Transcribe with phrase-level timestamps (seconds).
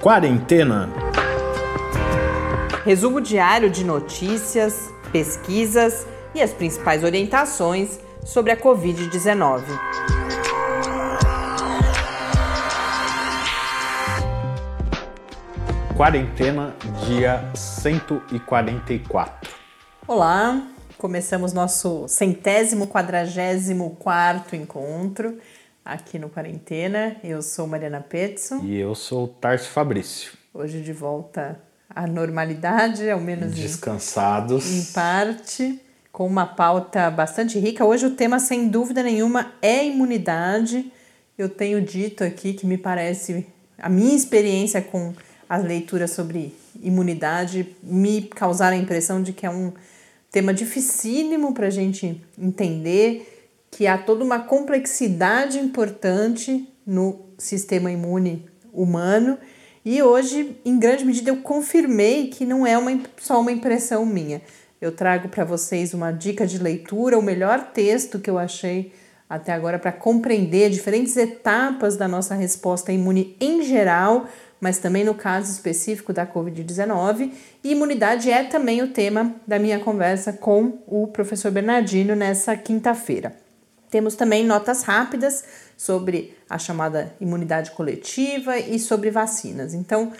[0.00, 0.88] Quarentena.
[2.86, 9.62] Resumo diário de notícias, pesquisas e as principais orientações sobre a Covid-19.
[15.94, 16.74] Quarentena,
[17.04, 19.50] dia 144.
[20.08, 20.62] Olá,
[20.96, 25.36] começamos nosso centésimo quadragésimo quarto encontro
[25.84, 27.16] aqui no Quarentena.
[27.22, 28.60] Eu sou Mariana Petzo.
[28.64, 30.32] E eu sou Tarso Fabrício.
[30.52, 34.70] Hoje de volta à normalidade, ao menos descansados.
[34.70, 35.80] Em, em parte,
[36.12, 37.84] com uma pauta bastante rica.
[37.84, 40.92] Hoje o tema, sem dúvida nenhuma, é imunidade.
[41.36, 43.46] Eu tenho dito aqui que me parece
[43.78, 45.14] a minha experiência com
[45.48, 49.72] as leituras sobre imunidade me causaram a impressão de que é um
[50.30, 53.39] tema dificílimo para a gente entender,
[53.70, 59.38] que há toda uma complexidade importante no sistema imune humano.
[59.84, 64.42] E hoje, em grande medida, eu confirmei que não é uma, só uma impressão minha.
[64.80, 68.92] Eu trago para vocês uma dica de leitura, o melhor texto que eu achei
[69.28, 74.26] até agora para compreender diferentes etapas da nossa resposta imune em geral
[74.60, 77.32] mas também no caso específico da Covid-19.
[77.64, 83.39] E imunidade é também o tema da minha conversa com o professor Bernardino nessa quinta-feira.
[83.90, 85.44] Temos também notas rápidas
[85.76, 89.74] sobre a chamada imunidade coletiva e sobre vacinas.
[89.74, 90.12] Então,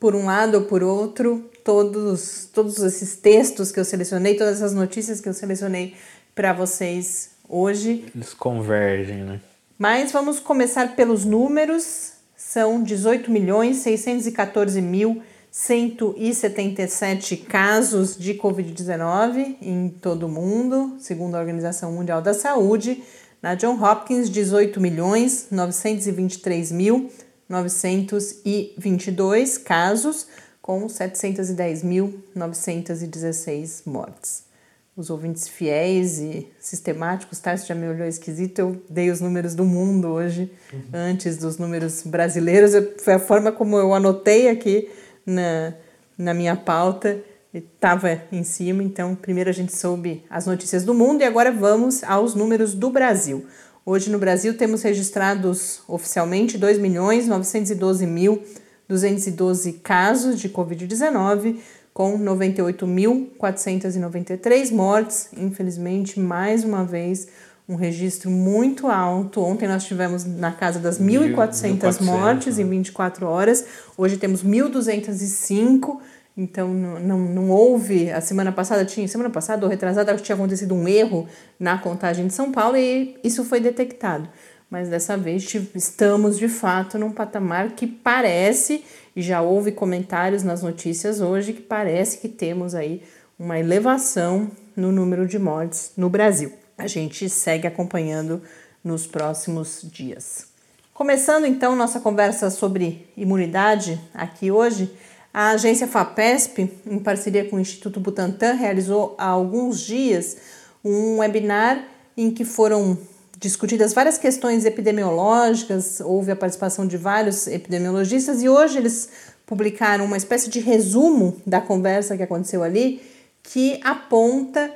[0.00, 4.74] por um lado ou por outro, todos, todos esses textos que eu selecionei, todas essas
[4.74, 5.94] notícias que eu selecionei
[6.34, 8.06] para vocês hoje.
[8.14, 9.40] Eles convergem, né?
[9.78, 12.12] Mas vamos começar pelos números
[12.52, 15.22] são 18 milhões 614 mil
[15.52, 23.02] 177 casos de Covid-19 em todo o mundo, segundo a Organização Mundial da Saúde.
[23.42, 27.10] Na John Hopkins, 18 milhões 923 mil
[27.50, 30.26] 922 casos,
[30.62, 34.50] com 710.916 mortes
[34.94, 37.56] os ouvintes fiéis e sistemáticos, tá?
[37.56, 40.82] Você já me olhou esquisito, eu dei os números do mundo hoje, uhum.
[40.92, 42.72] antes dos números brasileiros.
[43.02, 44.90] Foi a forma como eu anotei aqui
[45.24, 45.74] na,
[46.16, 47.22] na minha pauta,
[47.52, 48.82] estava em cima.
[48.82, 52.90] Então, primeiro a gente soube as notícias do mundo e agora vamos aos números do
[52.90, 53.46] Brasil.
[53.84, 58.42] Hoje no Brasil temos registrados oficialmente 2 milhões 912 mil
[58.88, 61.58] 212 casos de Covid-19,
[61.94, 65.28] com 98.493 mortes.
[65.36, 67.28] Infelizmente, mais uma vez,
[67.72, 69.40] um registro muito alto.
[69.40, 72.64] Ontem nós tivemos na casa das 1.400 mortes né?
[72.64, 73.64] em 24 horas,
[73.96, 75.98] hoje temos 1.205.
[76.36, 78.10] Então não, não, não houve.
[78.10, 81.26] A semana passada tinha, semana passada ou retrasada, tinha acontecido um erro
[81.58, 84.28] na contagem de São Paulo e isso foi detectado.
[84.70, 88.82] Mas dessa vez estamos de fato num patamar que parece
[89.14, 93.02] e já houve comentários nas notícias hoje que parece que temos aí
[93.38, 96.61] uma elevação no número de mortes no Brasil.
[96.76, 98.42] A gente segue acompanhando
[98.82, 100.46] nos próximos dias.
[100.92, 104.92] Começando então nossa conversa sobre imunidade aqui hoje,
[105.32, 110.36] a agência FAPESP, em parceria com o Instituto Butantan, realizou há alguns dias
[110.84, 111.84] um webinar
[112.16, 112.98] em que foram
[113.38, 119.10] discutidas várias questões epidemiológicas, houve a participação de vários epidemiologistas e hoje eles
[119.46, 123.02] publicaram uma espécie de resumo da conversa que aconteceu ali,
[123.42, 124.70] que aponta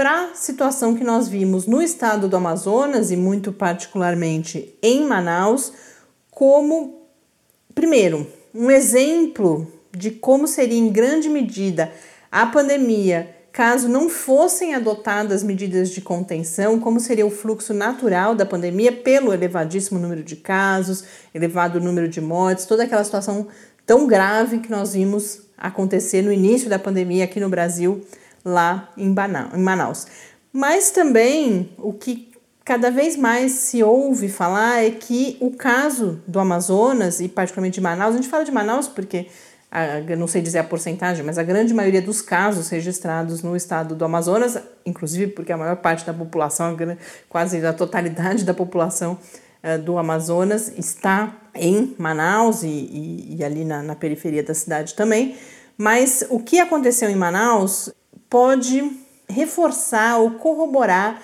[0.00, 5.74] para a situação que nós vimos no estado do Amazonas e muito particularmente em Manaus,
[6.30, 7.02] como,
[7.74, 11.92] primeiro, um exemplo de como seria em grande medida
[12.32, 18.46] a pandemia caso não fossem adotadas medidas de contenção, como seria o fluxo natural da
[18.46, 23.48] pandemia pelo elevadíssimo número de casos, elevado número de mortes, toda aquela situação
[23.84, 28.00] tão grave que nós vimos acontecer no início da pandemia aqui no Brasil,
[28.44, 29.14] lá em
[29.56, 30.06] Manaus.
[30.52, 32.30] Mas também o que
[32.64, 37.80] cada vez mais se ouve falar é que o caso do Amazonas, e particularmente de
[37.80, 39.26] Manaus, a gente fala de Manaus porque
[39.70, 43.94] a, não sei dizer a porcentagem, mas a grande maioria dos casos registrados no estado
[43.94, 46.76] do Amazonas, inclusive porque a maior parte da população,
[47.28, 49.16] quase a totalidade da população
[49.62, 54.94] uh, do Amazonas está em Manaus e, e, e ali na, na periferia da cidade
[54.94, 55.36] também.
[55.78, 57.90] Mas o que aconteceu em Manaus
[58.30, 58.88] pode
[59.28, 61.20] reforçar ou corroborar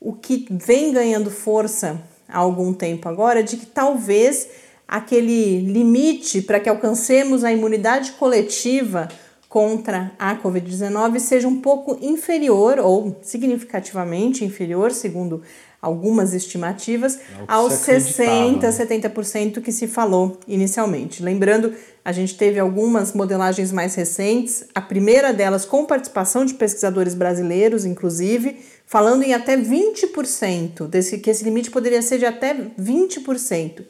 [0.00, 4.48] o que vem ganhando força há algum tempo agora, de que talvez
[4.88, 9.08] aquele limite para que alcancemos a imunidade coletiva
[9.48, 15.42] contra a Covid-19 seja um pouco inferior ou significativamente inferior, segundo
[15.80, 21.22] algumas estimativas, É aos se acreditava, 60%, 70% que se falou inicialmente.
[21.22, 21.72] Lembrando,
[22.04, 27.84] a gente teve algumas modelagens mais recentes, a primeira delas com participação de pesquisadores brasileiros,
[27.84, 33.82] inclusive, falando em até 20%, desse, que esse limite poderia ser de até 20%.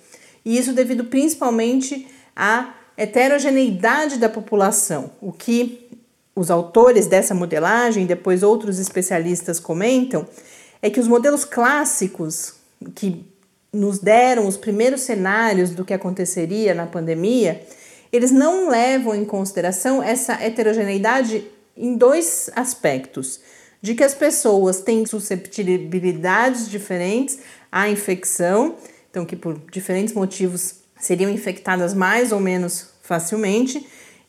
[0.44, 5.88] E isso devido principalmente à heterogeneidade da população, o que
[6.34, 10.26] os autores dessa modelagem, depois outros especialistas comentam,
[10.82, 12.54] é que os modelos clássicos
[12.94, 13.24] que
[13.72, 17.64] nos deram os primeiros cenários do que aconteceria na pandemia,
[18.12, 21.46] eles não levam em consideração essa heterogeneidade
[21.76, 23.40] em dois aspectos:
[23.80, 27.38] de que as pessoas têm susceptibilidades diferentes
[27.70, 28.76] à infecção,
[29.10, 33.86] então que por diferentes motivos seriam infectadas mais ou menos facilmente,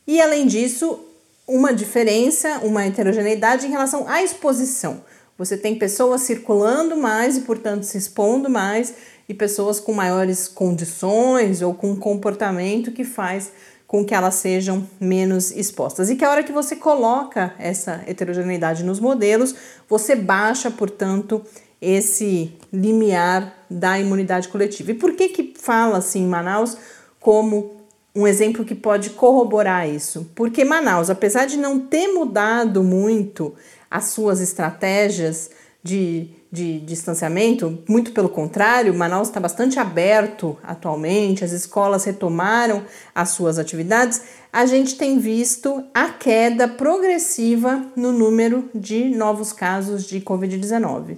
[0.08, 1.00] e além disso,
[1.48, 5.04] uma diferença, uma heterogeneidade em relação à exposição.
[5.42, 8.94] Você tem pessoas circulando mais e, portanto, se expondo mais,
[9.28, 13.52] e pessoas com maiores condições ou com um comportamento que faz
[13.88, 16.12] com que elas sejam menos expostas.
[16.12, 19.56] E que a hora que você coloca essa heterogeneidade nos modelos,
[19.90, 21.44] você baixa, portanto,
[21.82, 24.92] esse limiar da imunidade coletiva.
[24.92, 26.78] E por que que fala assim Manaus
[27.20, 27.82] como
[28.14, 30.30] um exemplo que pode corroborar isso?
[30.36, 33.56] Porque Manaus, apesar de não ter mudado muito
[33.92, 35.52] as suas estratégias
[35.84, 42.84] de, de distanciamento, muito pelo contrário, Manaus está bastante aberto atualmente, as escolas retomaram
[43.14, 44.22] as suas atividades,
[44.54, 51.18] a gente tem visto a queda progressiva no número de novos casos de Covid-19.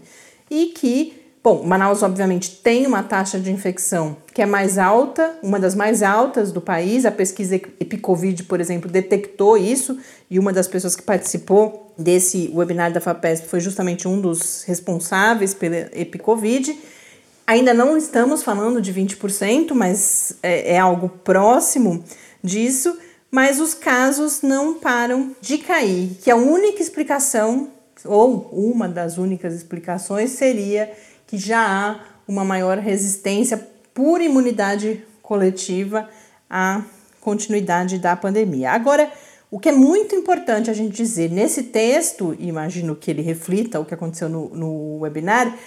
[0.50, 5.60] E que, bom, Manaus obviamente tem uma taxa de infecção que é mais alta, uma
[5.60, 7.06] das mais altas do país.
[7.06, 9.98] A pesquisa Epicovid, por exemplo, detectou isso
[10.30, 15.54] e uma das pessoas que participou desse webinar da FAPESP foi justamente um dos responsáveis
[15.54, 16.76] pela Epicovid.
[17.46, 22.04] Ainda não estamos falando de 20%, mas é, é algo próximo
[22.42, 22.98] disso.
[23.30, 27.70] Mas os casos não param de cair, que a única explicação,
[28.06, 30.92] ou uma das únicas explicações, seria
[31.34, 33.58] que já há uma maior resistência
[33.92, 36.08] por imunidade coletiva
[36.48, 36.84] à
[37.20, 38.70] continuidade da pandemia.
[38.70, 39.12] Agora,
[39.50, 43.86] o que é muito importante a gente dizer nesse texto, imagino que ele reflita o
[43.86, 45.58] que aconteceu no, no webinar,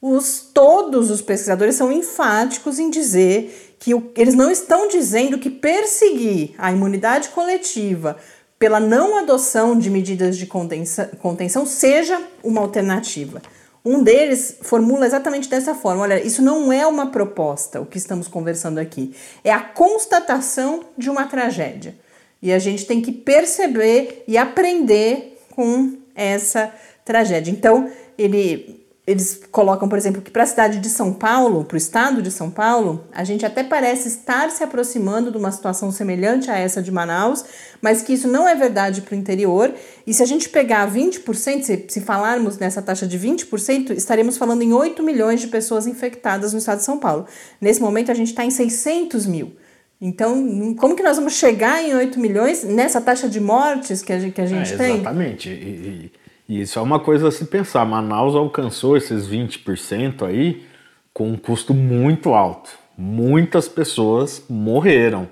[0.00, 5.50] os, todos os pesquisadores são enfáticos em dizer que o, eles não estão dizendo que
[5.50, 8.16] perseguir a imunidade coletiva
[8.58, 13.40] pela não adoção de medidas de contenção, contenção seja uma alternativa.
[13.84, 18.28] Um deles formula exatamente dessa forma: olha, isso não é uma proposta, o que estamos
[18.28, 21.96] conversando aqui, é a constatação de uma tragédia.
[22.40, 26.72] E a gente tem que perceber e aprender com essa
[27.04, 27.50] tragédia.
[27.50, 31.78] Então, ele, eles colocam, por exemplo, que para a cidade de São Paulo, para o
[31.78, 36.48] estado de São Paulo, a gente até parece estar se aproximando de uma situação semelhante
[36.48, 37.44] a essa de Manaus,
[37.80, 39.74] mas que isso não é verdade para o interior.
[40.06, 44.62] E se a gente pegar 20%, se, se falarmos nessa taxa de 20%, estaremos falando
[44.62, 47.26] em 8 milhões de pessoas infectadas no estado de São Paulo.
[47.60, 49.56] Nesse momento, a gente está em 600 mil.
[50.00, 54.18] Então, como que nós vamos chegar em 8 milhões nessa taxa de mortes que a
[54.20, 54.94] gente, que a gente É, tem?
[54.94, 55.48] exatamente.
[55.48, 56.21] E, e-
[56.52, 57.82] e isso é uma coisa a se pensar.
[57.86, 60.66] Manaus alcançou esses 20% aí
[61.10, 62.68] com um custo muito alto.
[62.94, 65.26] Muitas pessoas morreram.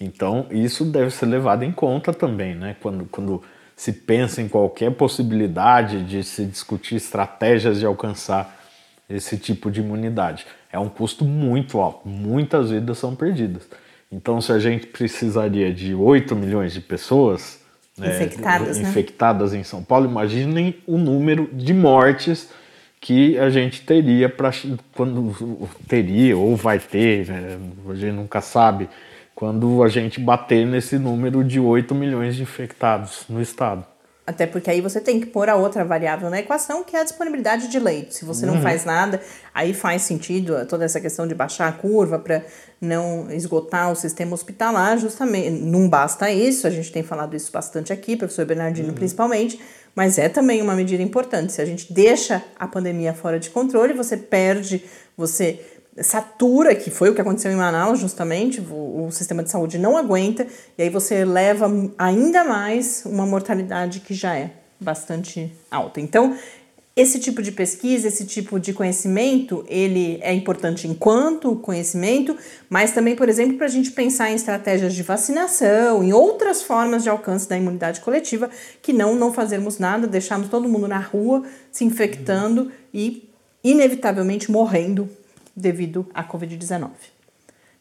[0.00, 2.74] Então, isso deve ser levado em conta também, né?
[2.80, 3.42] Quando, quando
[3.76, 8.58] se pensa em qualquer possibilidade de se discutir estratégias de alcançar
[9.10, 10.46] esse tipo de imunidade.
[10.72, 12.08] É um custo muito alto.
[12.08, 13.68] Muitas vidas são perdidas.
[14.10, 17.61] Então, se a gente precisaria de 8 milhões de pessoas
[17.98, 18.88] Infectadas, né?
[18.88, 22.48] infectadas em São Paulo, imaginem o número de mortes
[23.00, 24.50] que a gente teria para
[24.94, 25.34] quando
[25.88, 27.58] teria ou vai ter, né,
[27.88, 28.88] a gente nunca sabe,
[29.34, 33.84] quando a gente bater nesse número de 8 milhões de infectados no estado.
[34.24, 37.04] Até porque aí você tem que pôr a outra variável na equação, que é a
[37.04, 38.18] disponibilidade de leitos.
[38.18, 39.20] Se você não faz nada,
[39.52, 42.44] aí faz sentido toda essa questão de baixar a curva para
[42.80, 45.50] não esgotar o sistema hospitalar, justamente.
[45.50, 49.60] Não basta isso, a gente tem falado isso bastante aqui, professor Bernardino principalmente,
[49.92, 51.52] mas é também uma medida importante.
[51.52, 54.84] Se a gente deixa a pandemia fora de controle, você perde,
[55.16, 55.60] você
[56.00, 59.96] satura, que foi o que aconteceu em Manaus, justamente, o, o, sistema de saúde não
[59.96, 60.46] aguenta,
[60.78, 66.00] e aí você leva ainda mais uma mortalidade que já é bastante alta.
[66.00, 66.36] Então,
[66.94, 72.36] esse tipo de pesquisa, esse tipo de conhecimento, ele é importante enquanto conhecimento,
[72.68, 77.02] mas também, por exemplo, para a gente pensar em estratégias de vacinação, em outras formas
[77.02, 78.50] de alcance da imunidade coletiva,
[78.82, 83.26] que não não fazermos nada, deixarmos todo mundo na rua se infectando e
[83.64, 85.08] inevitavelmente morrendo
[85.54, 86.90] devido à Covid-19.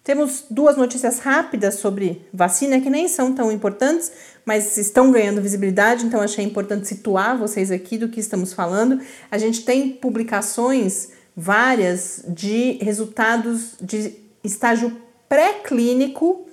[0.03, 4.11] Temos duas notícias rápidas sobre vacina que nem são tão importantes,
[4.43, 8.99] mas estão ganhando visibilidade, então achei importante situar vocês aqui do que estamos falando.
[9.29, 14.97] A gente tem publicações várias de resultados de estágio
[15.29, 16.47] pré-clínico,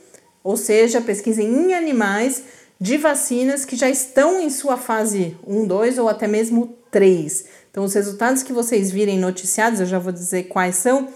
[0.45, 2.45] ou seja, pesquisa em animais
[2.81, 7.47] de vacinas que já estão em sua fase 1, 2 ou até mesmo 3.
[7.71, 11.09] Então, os resultados que vocês virem noticiados, eu já vou dizer quais são,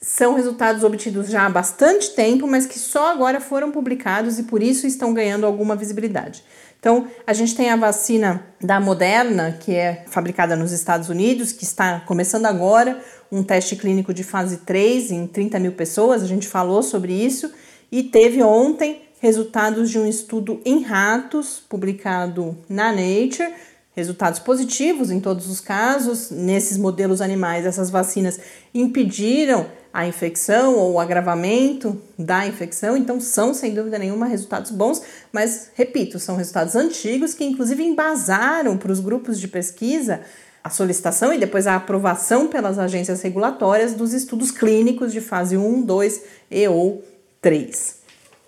[0.00, 4.62] são resultados obtidos já há bastante tempo, mas que só agora foram publicados e por
[4.62, 6.44] isso estão ganhando alguma visibilidade.
[6.78, 11.64] Então, a gente tem a vacina da Moderna, que é fabricada nos Estados Unidos, que
[11.64, 16.46] está começando agora um teste clínico de fase 3 em 30 mil pessoas, a gente
[16.46, 17.50] falou sobre isso,
[17.90, 23.52] e teve ontem resultados de um estudo em ratos, publicado na Nature,
[23.96, 26.30] resultados positivos em todos os casos.
[26.30, 28.38] Nesses modelos animais, essas vacinas
[28.74, 35.00] impediram a infecção ou o agravamento da infecção, então são sem dúvida nenhuma resultados bons,
[35.32, 40.20] mas repito, são resultados antigos que inclusive embasaram para os grupos de pesquisa
[40.62, 45.80] a solicitação e depois a aprovação pelas agências regulatórias dos estudos clínicos de fase 1,
[45.80, 47.02] 2 e ou
[47.40, 48.05] 3.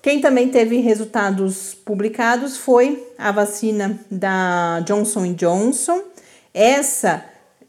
[0.08, 6.00] Quem também teve resultados publicados foi a vacina da Johnson Johnson.
[6.54, 7.22] Essa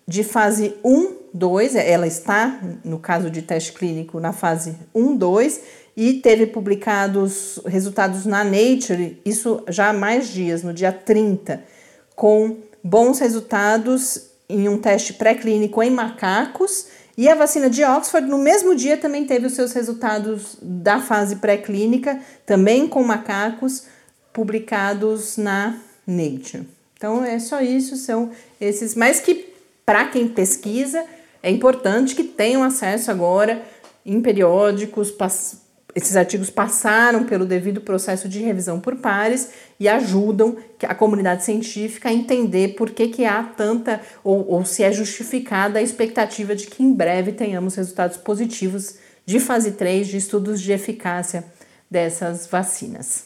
[0.07, 5.61] de fase 1, 2, ela está, no caso de teste clínico, na fase 1, 2,
[5.97, 11.61] e teve publicados resultados na Nature, isso já há mais dias, no dia 30,
[12.15, 16.87] com bons resultados em um teste pré-clínico em macacos
[17.19, 21.35] e a vacina de Oxford, no mesmo dia, também teve os seus resultados da fase
[21.35, 23.83] pré-clínica, também com macacos,
[24.31, 26.65] publicados na Nature.
[26.95, 28.95] Então, é só isso, são esses.
[28.95, 29.53] Mas que,
[29.85, 31.03] para quem pesquisa,
[31.43, 33.65] é importante que tenham acesso agora
[34.05, 35.11] em periódicos,
[35.95, 42.09] esses artigos passaram pelo devido processo de revisão por pares e ajudam a comunidade científica
[42.09, 46.67] a entender por que, que há tanta, ou, ou se é justificada a expectativa de
[46.67, 51.43] que em breve tenhamos resultados positivos de fase 3 de estudos de eficácia
[51.89, 53.25] dessas vacinas.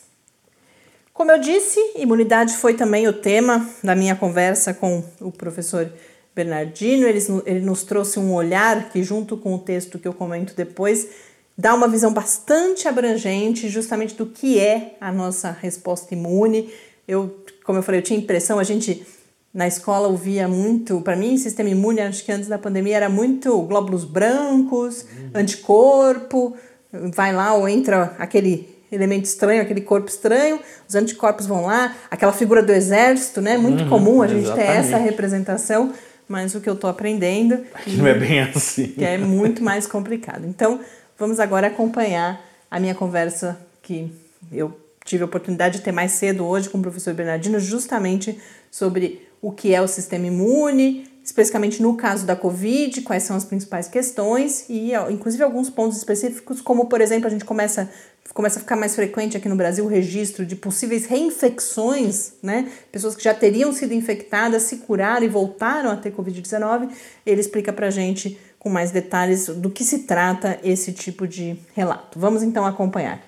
[1.14, 5.92] Como eu disse, imunidade foi também o tema da minha conversa com o professor
[6.34, 7.08] Bernardino.
[7.08, 11.08] Ele, ele nos trouxe um olhar que, junto com o texto que eu comento depois,
[11.58, 16.70] dá uma visão bastante abrangente justamente do que é a nossa resposta imune.
[17.08, 19.06] Eu, como eu falei, eu tinha impressão, a gente
[19.54, 23.62] na escola ouvia muito, para mim, sistema imune, acho que antes da pandemia era muito
[23.62, 25.30] glóbulos brancos, uhum.
[25.36, 26.58] anticorpo,
[26.92, 32.32] vai lá ou entra aquele elemento estranho, aquele corpo estranho, os anticorpos vão lá, aquela
[32.32, 33.58] figura do exército, né?
[33.58, 34.72] Muito uhum, comum a gente exatamente.
[34.72, 35.94] ter essa representação,
[36.28, 37.60] mas o que eu estou aprendendo.
[37.88, 38.88] Não é bem assim.
[38.88, 40.46] Que é muito mais complicado.
[40.48, 40.80] Então,
[41.24, 44.12] Vamos agora acompanhar a minha conversa que
[44.52, 48.38] eu tive a oportunidade de ter mais cedo hoje com o professor Bernardino, justamente
[48.70, 53.46] sobre o que é o sistema imune, especificamente no caso da Covid, quais são as
[53.46, 57.90] principais questões e, inclusive, alguns pontos específicos, como, por exemplo, a gente começa,
[58.34, 62.70] começa a ficar mais frequente aqui no Brasil o registro de possíveis reinfecções, né?
[62.92, 66.90] Pessoas que já teriam sido infectadas, se curaram e voltaram a ter Covid-19.
[67.26, 72.18] Ele explica pra gente com mais detalhes do que se trata esse tipo de relato.
[72.18, 73.22] Vamos então acompanhar.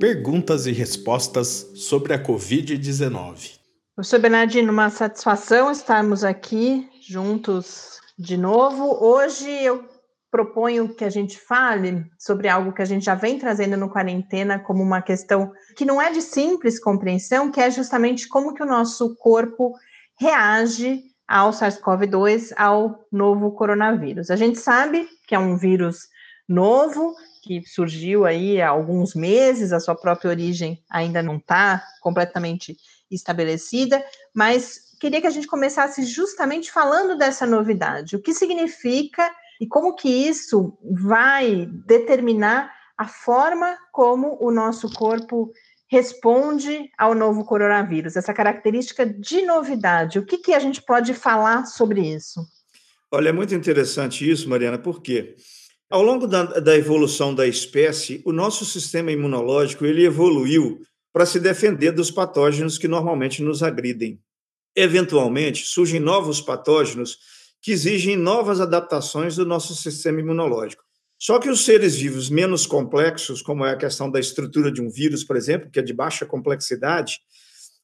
[0.00, 3.58] Perguntas e respostas sobre a Covid-19.
[3.94, 9.04] Professor Bernardino, uma satisfação estarmos aqui juntos de novo.
[9.04, 9.84] Hoje eu
[10.30, 14.58] proponho que a gente fale sobre algo que a gente já vem trazendo no quarentena
[14.58, 18.66] como uma questão que não é de simples compreensão, que é justamente como que o
[18.66, 19.74] nosso corpo
[20.18, 24.30] reage ao SARS-CoV-2, ao novo coronavírus.
[24.30, 26.08] A gente sabe que é um vírus
[26.48, 32.76] novo, que surgiu aí há alguns meses, a sua própria origem ainda não está completamente
[33.10, 34.02] estabelecida,
[34.34, 38.16] mas queria que a gente começasse justamente falando dessa novidade.
[38.16, 39.30] O que significa
[39.60, 45.52] e como que isso vai determinar a forma como o nosso corpo
[45.90, 50.18] responde ao novo coronavírus, essa característica de novidade.
[50.18, 52.46] O que, que a gente pode falar sobre isso?
[53.10, 55.34] Olha, é muito interessante isso, Mariana, porque
[55.90, 61.40] ao longo da, da evolução da espécie, o nosso sistema imunológico ele evoluiu para se
[61.40, 64.20] defender dos patógenos que normalmente nos agridem.
[64.76, 67.18] Eventualmente, surgem novos patógenos
[67.62, 70.84] que exigem novas adaptações do nosso sistema imunológico.
[71.18, 74.88] Só que os seres vivos menos complexos, como é a questão da estrutura de um
[74.88, 77.20] vírus, por exemplo, que é de baixa complexidade,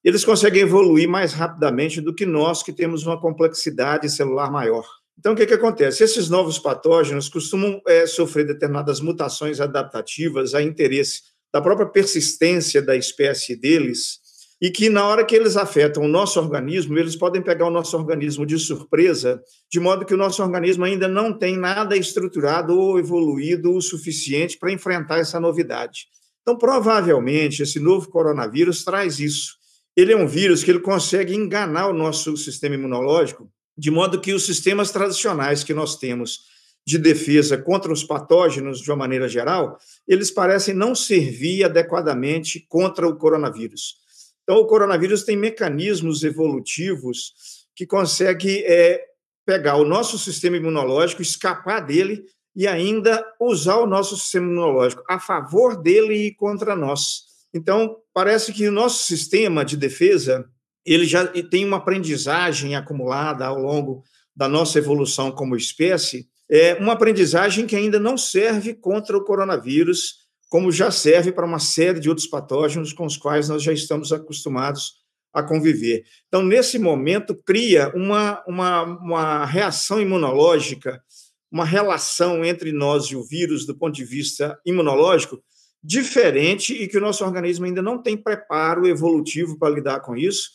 [0.05, 4.87] eles conseguem evoluir mais rapidamente do que nós, que temos uma complexidade celular maior.
[5.19, 6.05] Então, o que, que acontece?
[6.05, 11.23] Esses novos patógenos costumam é, sofrer determinadas mutações adaptativas a interesse
[11.53, 14.19] da própria persistência da espécie deles,
[14.61, 17.97] e que na hora que eles afetam o nosso organismo, eles podem pegar o nosso
[17.97, 22.99] organismo de surpresa, de modo que o nosso organismo ainda não tem nada estruturado ou
[22.99, 26.07] evoluído o suficiente para enfrentar essa novidade.
[26.43, 29.55] Então, provavelmente, esse novo coronavírus traz isso.
[29.97, 34.33] Ele é um vírus que ele consegue enganar o nosso sistema imunológico, de modo que
[34.33, 36.41] os sistemas tradicionais que nós temos
[36.87, 43.09] de defesa contra os patógenos, de uma maneira geral, eles parecem não servir adequadamente contra
[43.09, 44.04] o coronavírus.
[44.45, 47.33] Então, o coronavírus tem mecanismos evolutivos
[47.75, 49.03] que conseguem é,
[49.45, 52.25] pegar o nosso sistema imunológico, escapar dele
[52.55, 57.25] e ainda usar o nosso sistema imunológico a favor dele e contra nós.
[57.53, 60.49] Então, parece que o nosso sistema de defesa
[60.85, 64.03] ele já tem uma aprendizagem acumulada ao longo
[64.37, 70.24] da nossa evolução como espécie, é uma aprendizagem que ainda não serve contra o coronavírus,
[70.49, 74.13] como já serve para uma série de outros patógenos com os quais nós já estamos
[74.13, 76.05] acostumados a conviver.
[76.29, 81.03] Então, nesse momento, cria uma, uma, uma reação imunológica,
[81.51, 85.43] uma relação entre nós e o vírus do ponto de vista imunológico
[85.83, 90.49] diferente e que o nosso organismo ainda não tem preparo evolutivo para lidar com isso.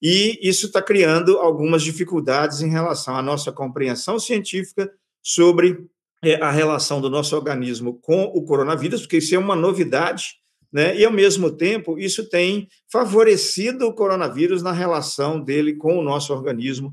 [0.00, 4.90] E isso está criando algumas dificuldades em relação à nossa compreensão científica
[5.22, 5.88] sobre
[6.34, 10.34] a relação do nosso organismo com o coronavírus, porque isso é uma novidade,
[10.72, 10.96] né?
[10.96, 16.32] E ao mesmo tempo, isso tem favorecido o coronavírus na relação dele com o nosso
[16.32, 16.92] organismo,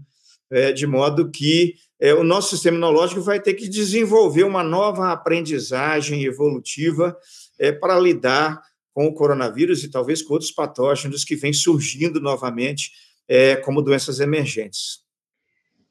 [0.49, 5.11] é, de modo que é, o nosso sistema imunológico vai ter que desenvolver uma nova
[5.11, 7.17] aprendizagem evolutiva
[7.59, 8.61] é, para lidar
[8.93, 12.91] com o coronavírus e talvez com outros patógenos que vêm surgindo novamente
[13.27, 15.02] é, como doenças emergentes.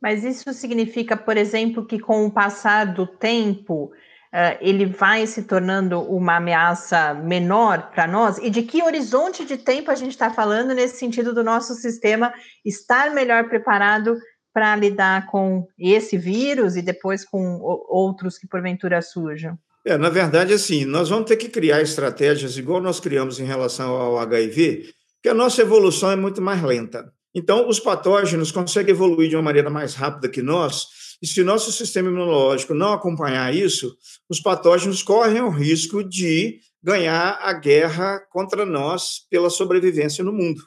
[0.02, 5.44] Mas isso significa, por exemplo, que com o passar do tempo, uh, ele vai se
[5.44, 8.36] tornando uma ameaça menor para nós?
[8.38, 12.34] E de que horizonte de tempo a gente está falando nesse sentido do nosso sistema
[12.64, 14.16] estar melhor preparado
[14.52, 19.56] para lidar com esse vírus e depois com outros que porventura surjam?
[19.84, 23.94] É, na verdade, assim, nós vamos ter que criar estratégias igual nós criamos em relação
[23.94, 27.12] ao HIV, que a nossa evolução é muito mais lenta.
[27.34, 30.86] Então, os patógenos conseguem evoluir de uma maneira mais rápida que nós,
[31.22, 33.96] e se o nosso sistema imunológico não acompanhar isso,
[34.28, 40.62] os patógenos correm o risco de ganhar a guerra contra nós pela sobrevivência no mundo.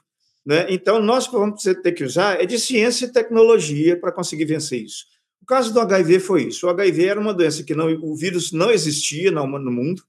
[0.45, 0.67] Né?
[0.69, 5.06] Então, nós vamos ter que usar é de ciência e tecnologia para conseguir vencer isso.
[5.41, 6.65] O caso do HIV foi isso.
[6.65, 10.01] O HIV era uma doença que não, o vírus não existia no mundo.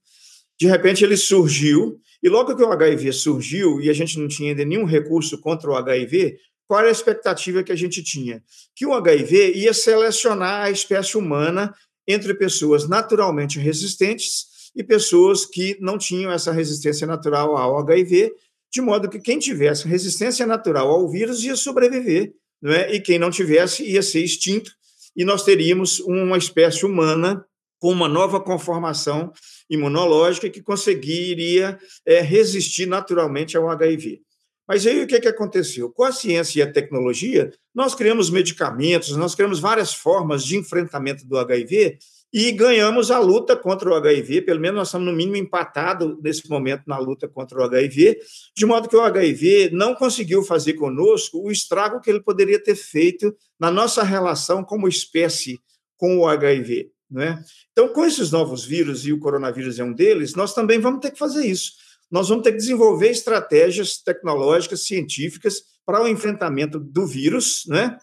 [0.59, 4.51] De repente, ele surgiu e logo que o HIV surgiu e a gente não tinha
[4.51, 8.43] ainda nenhum recurso contra o HIV, qual era a expectativa que a gente tinha?
[8.75, 11.73] Que o HIV ia selecionar a espécie humana
[12.07, 18.31] entre pessoas naturalmente resistentes e pessoas que não tinham essa resistência natural ao HIV,
[18.71, 22.93] de modo que quem tivesse resistência natural ao vírus ia sobreviver, não é?
[22.93, 24.71] e quem não tivesse ia ser extinto,
[25.15, 27.43] e nós teríamos uma espécie humana
[27.79, 29.31] com uma nova conformação
[29.69, 34.21] imunológica que conseguiria é, resistir naturalmente ao HIV.
[34.67, 35.89] Mas aí o que, que aconteceu?
[35.89, 41.25] Com a ciência e a tecnologia, nós criamos medicamentos, nós criamos várias formas de enfrentamento
[41.25, 41.97] do HIV
[42.33, 46.49] e ganhamos a luta contra o HIV, pelo menos nós estamos no mínimo empatados nesse
[46.49, 48.19] momento na luta contra o HIV,
[48.55, 52.75] de modo que o HIV não conseguiu fazer conosco o estrago que ele poderia ter
[52.75, 55.59] feito na nossa relação como espécie
[55.95, 56.91] com o HIV.
[57.09, 57.43] Né?
[57.71, 61.11] Então, com esses novos vírus, e o coronavírus é um deles, nós também vamos ter
[61.11, 61.71] que fazer isso.
[62.11, 67.97] Nós vamos ter que desenvolver estratégias tecnológicas, científicas, para o enfrentamento do vírus, né?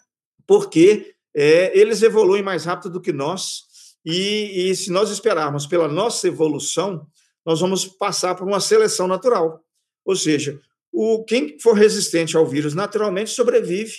[0.47, 3.63] porque é, eles evoluem mais rápido do que nós,
[4.05, 7.07] e, e se nós esperarmos pela nossa evolução,
[7.45, 9.63] nós vamos passar por uma seleção natural.
[10.03, 10.59] Ou seja,
[10.91, 13.93] o, quem for resistente ao vírus naturalmente sobrevive,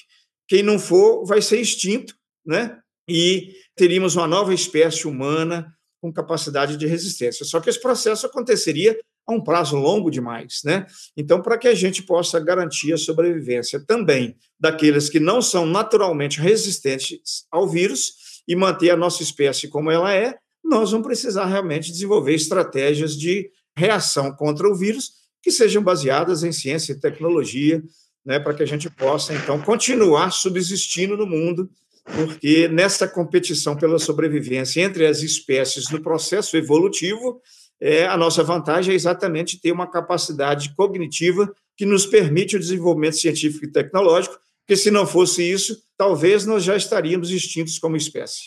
[0.49, 2.15] quem não for vai ser extinto,
[2.45, 2.81] né?
[3.09, 7.45] E teríamos uma nova espécie humana com capacidade de resistência.
[7.45, 10.87] Só que esse processo aconteceria a um prazo longo demais, né?
[11.17, 16.41] Então, para que a gente possa garantir a sobrevivência também daqueles que não são naturalmente
[16.41, 21.91] resistentes ao vírus e manter a nossa espécie como ela é, nós vamos precisar realmente
[21.91, 27.83] desenvolver estratégias de reação contra o vírus que sejam baseadas em ciência e tecnologia,
[28.25, 31.71] né, para que a gente possa então continuar subsistindo no mundo
[32.15, 37.41] porque nessa competição pela sobrevivência entre as espécies no processo evolutivo,
[37.81, 43.17] é, a nossa vantagem é exatamente ter uma capacidade cognitiva que nos permite o desenvolvimento
[43.17, 48.45] científico e tecnológico, porque se não fosse isso, talvez nós já estaríamos extintos como espécie.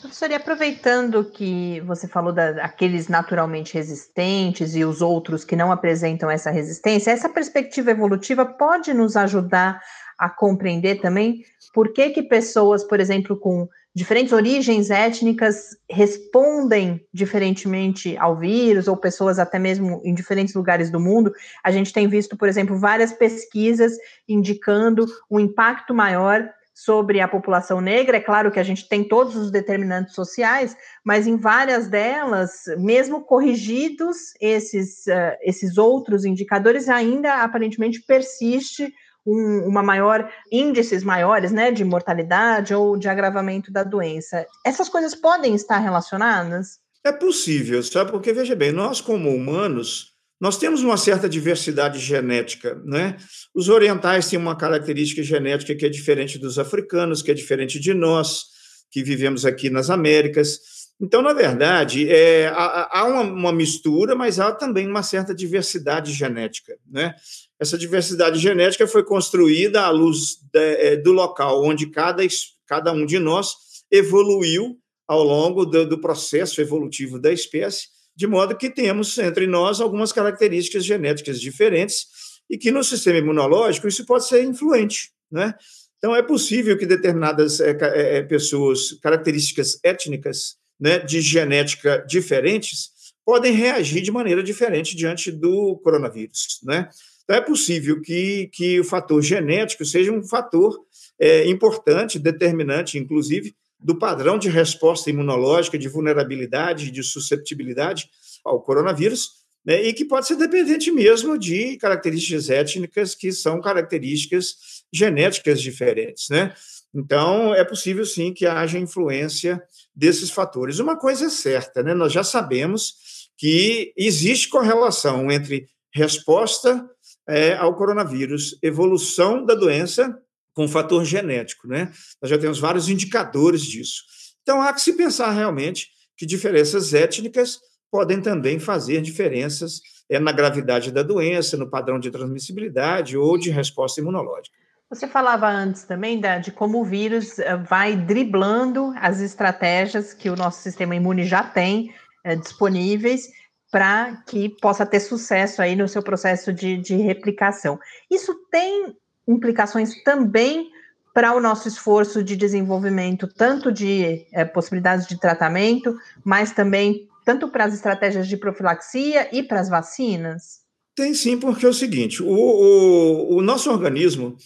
[0.00, 6.30] Professor, e aproveitando que você falou daqueles naturalmente resistentes e os outros que não apresentam
[6.30, 9.80] essa resistência, essa perspectiva evolutiva pode nos ajudar
[10.20, 18.16] a compreender também por que, que pessoas, por exemplo, com diferentes origens étnicas respondem diferentemente
[18.18, 21.32] ao vírus, ou pessoas até mesmo em diferentes lugares do mundo.
[21.64, 23.94] A gente tem visto, por exemplo, várias pesquisas
[24.28, 28.18] indicando um impacto maior sobre a população negra.
[28.18, 33.22] É claro que a gente tem todos os determinantes sociais, mas em várias delas, mesmo
[33.22, 38.94] corrigidos esses, uh, esses outros indicadores, ainda aparentemente persiste
[39.26, 44.46] um, uma maior índices maiores, né, de mortalidade ou de agravamento da doença.
[44.64, 46.78] Essas coisas podem estar relacionadas?
[47.04, 48.10] É possível, sabe?
[48.10, 53.18] Porque veja bem, nós como humanos nós temos uma certa diversidade genética, né?
[53.54, 57.92] Os orientais têm uma característica genética que é diferente dos africanos, que é diferente de
[57.92, 58.44] nós,
[58.90, 60.58] que vivemos aqui nas Américas.
[61.00, 66.76] Então, na verdade, é, há, uma, uma, mistura, mas há também uma certa diversidade genética,
[66.86, 67.14] né?
[67.58, 72.22] Essa diversidade genética foi construída à luz de, é, do local onde cada,
[72.66, 73.54] cada um de nós
[73.90, 79.80] evoluiu ao longo do, do processo evolutivo da espécie, de modo que temos entre nós
[79.80, 82.06] algumas características genéticas diferentes
[82.48, 85.54] e que no sistema imunológico isso pode ser influente, né?
[85.96, 92.90] Então é possível que determinadas é, é, pessoas, características étnicas, né, de genética diferentes,
[93.24, 96.88] podem reagir de maneira diferente diante do coronavírus, né?
[97.22, 100.76] Então, é possível que, que o fator genético seja um fator
[101.16, 108.10] é, importante, determinante, inclusive, do padrão de resposta imunológica, de vulnerabilidade, de susceptibilidade
[108.44, 114.79] ao coronavírus, né, e que pode ser dependente mesmo de características étnicas que são características
[114.92, 116.28] genéticas diferentes.
[116.28, 116.54] Né?
[116.94, 119.62] Então, é possível sim que haja influência
[119.94, 120.78] desses fatores.
[120.78, 121.94] Uma coisa é certa, né?
[121.94, 126.88] nós já sabemos que existe correlação entre resposta
[127.28, 130.16] é, ao coronavírus, evolução da doença
[130.52, 131.92] com fator genético, né?
[132.20, 134.02] Nós já temos vários indicadores disso.
[134.42, 140.32] Então, há que se pensar realmente que diferenças étnicas podem também fazer diferenças é, na
[140.32, 144.56] gravidade da doença, no padrão de transmissibilidade ou de resposta imunológica.
[144.90, 150.28] Você falava antes também da, de como o vírus eh, vai driblando as estratégias que
[150.28, 153.30] o nosso sistema imune já tem é, disponíveis
[153.70, 157.78] para que possa ter sucesso aí no seu processo de, de replicação.
[158.10, 158.96] Isso tem
[159.28, 160.68] implicações também
[161.14, 167.48] para o nosso esforço de desenvolvimento, tanto de é, possibilidades de tratamento, mas também tanto
[167.48, 170.62] para as estratégias de profilaxia e para as vacinas?
[170.96, 174.36] Tem sim, porque é o seguinte: o, o, o nosso organismo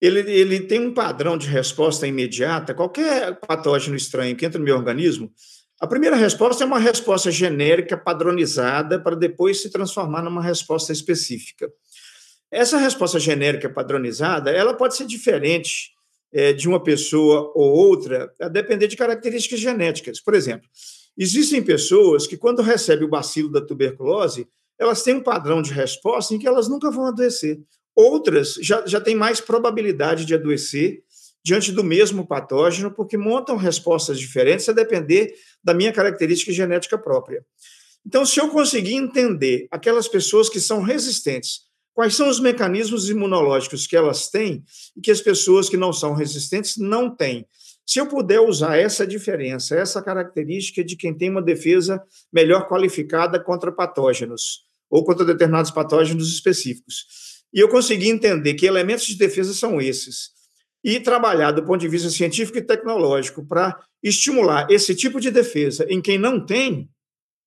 [0.00, 2.74] ele, ele tem um padrão de resposta imediata.
[2.74, 5.32] Qualquer patógeno estranho que entra no meu organismo,
[5.80, 11.70] a primeira resposta é uma resposta genérica, padronizada, para depois se transformar numa resposta específica.
[12.50, 15.90] Essa resposta genérica padronizada, ela pode ser diferente
[16.32, 20.20] é, de uma pessoa ou outra, a depender de características genéticas.
[20.20, 20.68] Por exemplo,
[21.16, 26.34] existem pessoas que, quando recebem o bacilo da tuberculose, elas têm um padrão de resposta
[26.34, 27.58] em que elas nunca vão adoecer.
[27.96, 31.02] Outras já, já têm mais probabilidade de adoecer
[31.42, 37.42] diante do mesmo patógeno, porque montam respostas diferentes a depender da minha característica genética própria.
[38.04, 41.60] Então, se eu conseguir entender aquelas pessoas que são resistentes,
[41.94, 44.62] quais são os mecanismos imunológicos que elas têm
[44.94, 47.46] e que as pessoas que não são resistentes não têm.
[47.86, 53.42] Se eu puder usar essa diferença, essa característica de quem tem uma defesa melhor qualificada
[53.42, 57.06] contra patógenos ou contra determinados patógenos específicos,
[57.56, 60.30] e eu conseguir entender que elementos de defesa são esses,
[60.84, 65.86] e trabalhar do ponto de vista científico e tecnológico para estimular esse tipo de defesa
[65.88, 66.88] em quem não tem,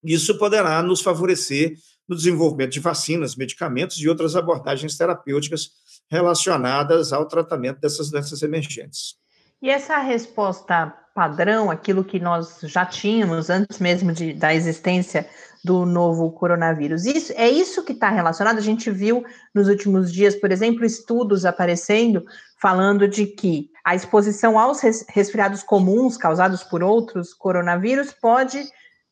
[0.02, 1.74] isso poderá nos favorecer
[2.08, 5.70] no desenvolvimento de vacinas, medicamentos e outras abordagens terapêuticas
[6.10, 9.14] relacionadas ao tratamento dessas doenças emergentes.
[9.62, 15.28] E essa resposta padrão, aquilo que nós já tínhamos antes mesmo de, da existência
[15.62, 17.04] do novo coronavírus.
[17.04, 18.58] Isso, é isso que está relacionado.
[18.58, 22.24] A gente viu nos últimos dias, por exemplo, estudos aparecendo
[22.60, 28.62] falando de que a exposição aos resfriados comuns causados por outros coronavírus pode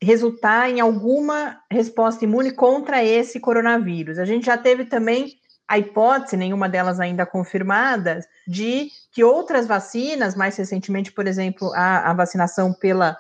[0.01, 4.19] resultar em alguma resposta imune contra esse coronavírus.
[4.19, 10.35] A gente já teve também a hipótese, nenhuma delas ainda confirmada, de que outras vacinas,
[10.35, 13.17] mais recentemente, por exemplo, a, a vacinação pela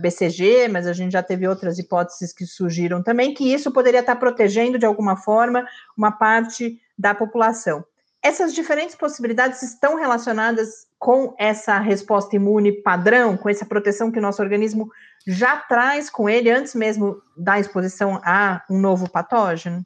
[0.00, 4.16] BCG, mas a gente já teve outras hipóteses que surgiram também, que isso poderia estar
[4.16, 7.84] protegendo de alguma forma uma parte da população.
[8.22, 14.22] Essas diferentes possibilidades estão relacionadas com essa resposta imune padrão, com essa proteção que o
[14.22, 14.90] nosso organismo
[15.26, 19.84] já traz com ele antes mesmo da exposição a um novo patógeno?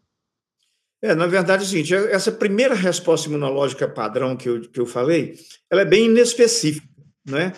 [1.03, 4.87] É, na verdade, é o seguinte, essa primeira resposta imunológica padrão que eu, que eu
[4.87, 5.35] falei,
[5.70, 6.87] ela é bem inespecífica,
[7.26, 7.53] né?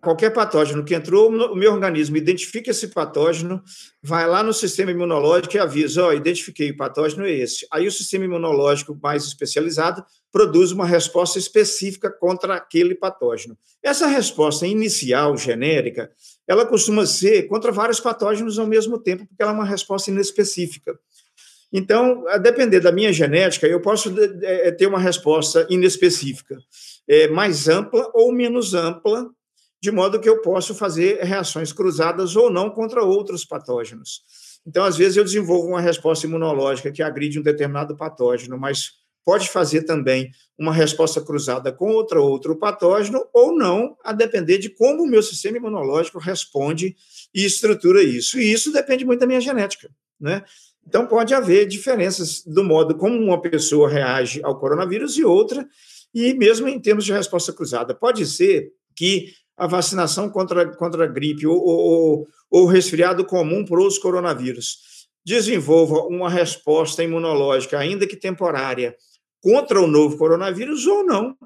[0.00, 3.60] Qualquer patógeno que entrou, o meu organismo identifica esse patógeno,
[4.00, 7.66] vai lá no sistema imunológico e avisa: ó, oh, identifiquei o patógeno é esse.
[7.72, 13.58] Aí o sistema imunológico mais especializado produz uma resposta específica contra aquele patógeno.
[13.82, 16.12] Essa resposta inicial, genérica,
[16.46, 20.96] ela costuma ser contra vários patógenos ao mesmo tempo, porque ela é uma resposta inespecífica.
[21.72, 26.56] Então, a depender da minha genética, eu posso é, ter uma resposta inespecífica,
[27.06, 29.28] é, mais ampla ou menos ampla,
[29.80, 34.22] de modo que eu posso fazer reações cruzadas ou não contra outros patógenos.
[34.66, 38.90] Então, às vezes, eu desenvolvo uma resposta imunológica que agride um determinado patógeno, mas
[39.24, 44.70] pode fazer também uma resposta cruzada com outro outro patógeno ou não, a depender de
[44.70, 46.96] como o meu sistema imunológico responde
[47.34, 48.38] e estrutura isso.
[48.38, 50.42] E isso depende muito da minha genética, né?
[50.86, 55.68] Então, pode haver diferenças do modo como uma pessoa reage ao coronavírus e outra,
[56.14, 57.94] e mesmo em termos de resposta cruzada.
[57.94, 63.80] Pode ser que a vacinação contra, contra a gripe ou, ou, ou resfriado comum para
[63.80, 64.88] os coronavírus
[65.28, 68.96] desenvolva uma resposta imunológica, ainda que temporária,
[69.42, 71.36] contra o novo coronavírus ou não.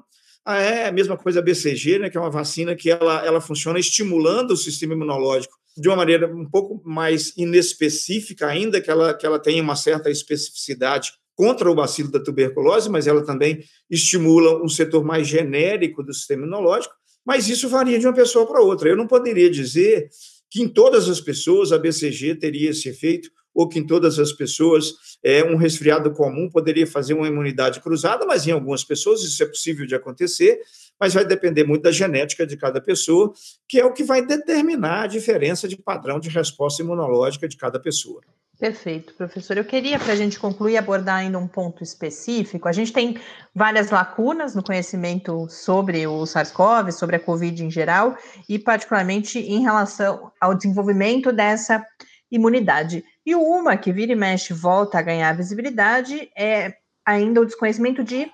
[0.45, 3.41] Ah, é a mesma coisa a BCG, né, que é uma vacina que ela, ela
[3.41, 9.13] funciona estimulando o sistema imunológico de uma maneira um pouco mais inespecífica, ainda que ela,
[9.13, 14.63] que ela tenha uma certa especificidade contra o bacilo da tuberculose, mas ela também estimula
[14.63, 16.93] um setor mais genérico do sistema imunológico
[17.25, 18.89] mas isso varia de uma pessoa para outra.
[18.89, 20.09] Eu não poderia dizer
[20.49, 24.31] que em todas as pessoas a BCG teria esse efeito, ou que em todas as
[24.31, 29.41] pessoas é, um resfriado comum poderia fazer uma imunidade cruzada, mas em algumas pessoas isso
[29.43, 30.59] é possível de acontecer,
[30.99, 33.31] mas vai depender muito da genética de cada pessoa,
[33.67, 37.79] que é o que vai determinar a diferença de padrão de resposta imunológica de cada
[37.79, 38.21] pessoa.
[38.59, 39.57] Perfeito, professor.
[39.57, 42.67] Eu queria, para a gente concluir, abordar ainda um ponto específico.
[42.67, 43.19] A gente tem
[43.53, 48.15] várias lacunas no conhecimento sobre o SARS-CoV, sobre a Covid em geral,
[48.47, 51.83] e particularmente em relação ao desenvolvimento dessa
[52.31, 53.03] imunidade.
[53.25, 56.73] E uma que vira e mexe volta a ganhar visibilidade é
[57.05, 58.31] ainda o desconhecimento de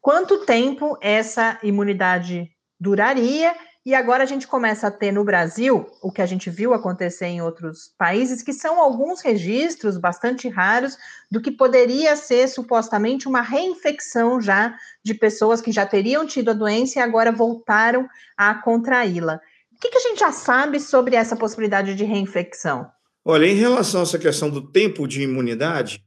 [0.00, 3.54] quanto tempo essa imunidade duraria
[3.86, 7.26] e agora a gente começa a ter no Brasil o que a gente viu acontecer
[7.26, 10.96] em outros países, que são alguns registros bastante raros
[11.30, 16.54] do que poderia ser supostamente uma reinfecção já de pessoas que já teriam tido a
[16.54, 19.38] doença e agora voltaram a contraí-la.
[19.72, 22.86] O que, que a gente já sabe sobre essa possibilidade de reinfecção?
[23.22, 26.02] Olha, em relação a essa questão do tempo de imunidade,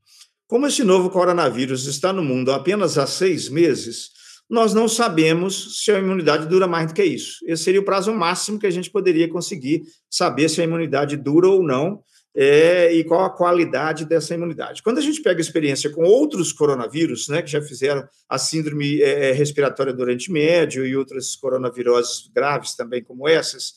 [0.48, 4.17] como esse novo coronavírus está no mundo há apenas há seis meses,
[4.50, 7.40] nós não sabemos se a imunidade dura mais do que isso.
[7.46, 11.48] Esse seria o prazo máximo que a gente poderia conseguir saber se a imunidade dura
[11.48, 12.02] ou não
[12.40, 14.84] é, e qual a qualidade dessa imunidade.
[14.84, 19.30] Quando a gente pega experiência com outros coronavírus, né, que já fizeram a síndrome é,
[19.30, 23.74] é respiratória do Oriente Médio e outras coronaviroses graves também como essas,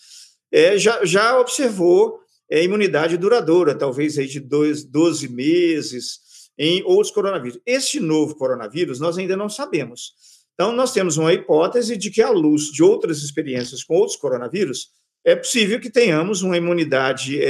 [0.53, 6.19] é, já, já observou é, imunidade duradoura, talvez aí de dois, 12 meses,
[6.59, 7.59] em outros coronavírus.
[7.65, 10.13] Este novo coronavírus, nós ainda não sabemos.
[10.61, 14.91] Então, nós temos uma hipótese de que, à luz de outras experiências com outros coronavírus,
[15.25, 17.47] é possível que tenhamos uma imunidade é,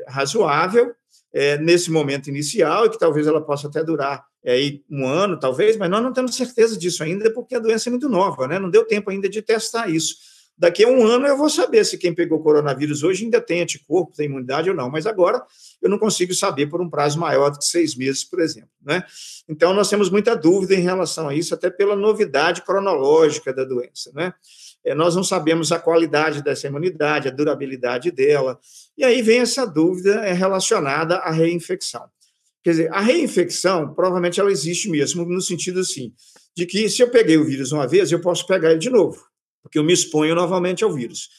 [0.00, 0.94] é, razoável
[1.34, 4.56] é, nesse momento inicial e que talvez ela possa até durar é,
[4.90, 8.08] um ano, talvez, mas nós não temos certeza disso ainda porque a doença é muito
[8.08, 8.58] nova, né?
[8.58, 10.14] não deu tempo ainda de testar isso.
[10.56, 14.14] Daqui a um ano eu vou saber se quem pegou coronavírus hoje ainda tem anticorpo,
[14.14, 15.42] tem imunidade ou não, mas agora
[15.82, 18.70] eu não consigo saber por um prazo maior do que seis meses, por exemplo.
[18.80, 19.02] Né?
[19.48, 24.12] Então, nós temos muita dúvida em relação a isso, até pela novidade cronológica da doença.
[24.14, 24.32] Né?
[24.84, 28.58] É, nós não sabemos a qualidade dessa imunidade, a durabilidade dela,
[28.96, 32.04] e aí vem essa dúvida é, relacionada à reinfecção.
[32.62, 36.12] Quer dizer, a reinfecção, provavelmente ela existe mesmo, no sentido assim,
[36.56, 39.33] de que se eu peguei o vírus uma vez, eu posso pegar ele de novo
[39.64, 41.30] porque eu me exponho novamente ao vírus.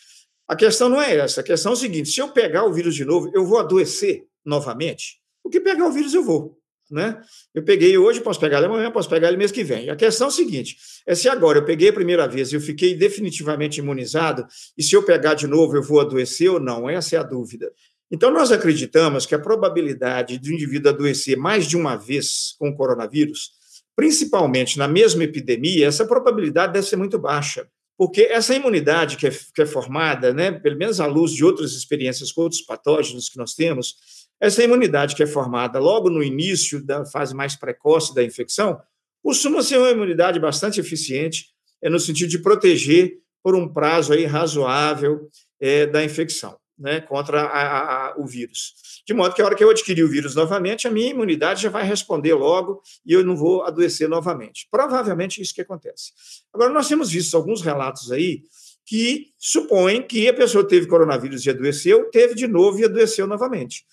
[0.48, 2.96] A questão não é essa, a questão é o seguinte: se eu pegar o vírus
[2.96, 5.20] de novo, eu vou adoecer novamente?
[5.44, 6.58] Porque pegar o vírus eu vou.
[6.90, 7.20] Né?
[7.54, 9.90] Eu peguei hoje, posso pegar ele amanhã, posso pegar ele mês que vem.
[9.90, 12.62] A questão é a seguinte: é se agora eu peguei a primeira vez e eu
[12.62, 14.46] fiquei definitivamente imunizado,
[14.78, 16.90] e se eu pegar de novo eu vou adoecer ou não?
[16.90, 17.72] Essa é a dúvida.
[18.12, 22.70] Então, nós acreditamos que a probabilidade de um indivíduo adoecer mais de uma vez com
[22.70, 23.52] o coronavírus,
[23.96, 29.32] principalmente na mesma epidemia, essa probabilidade deve ser muito baixa porque essa imunidade que é,
[29.32, 33.38] que é formada, né, pelo menos à luz de outras experiências com outros patógenos que
[33.38, 33.96] nós temos,
[34.40, 38.80] essa imunidade que é formada logo no início da fase mais precoce da infecção,
[39.24, 41.48] costuma ser uma imunidade bastante eficiente,
[41.82, 45.30] é no sentido de proteger por um prazo aí razoável
[45.60, 48.74] é, da infecção, né, contra a, a, o vírus.
[49.06, 51.70] De modo que a hora que eu adquirir o vírus novamente, a minha imunidade já
[51.70, 54.68] vai responder logo e eu não vou adoecer novamente.
[54.70, 56.12] Provavelmente isso que acontece.
[56.54, 58.44] Agora, nós temos visto alguns relatos aí
[58.86, 63.84] que supõem que a pessoa teve coronavírus e adoeceu, teve de novo e adoeceu novamente.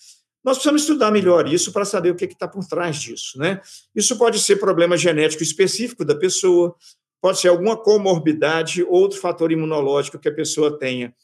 [0.44, 3.38] Nós precisamos estudar melhor isso para saber o que está por trás disso.
[3.38, 3.60] Né?
[3.94, 6.74] Isso pode ser problema genético específico da pessoa,
[7.20, 11.14] pode ser alguma comorbidade, outro fator imunológico que a pessoa tenha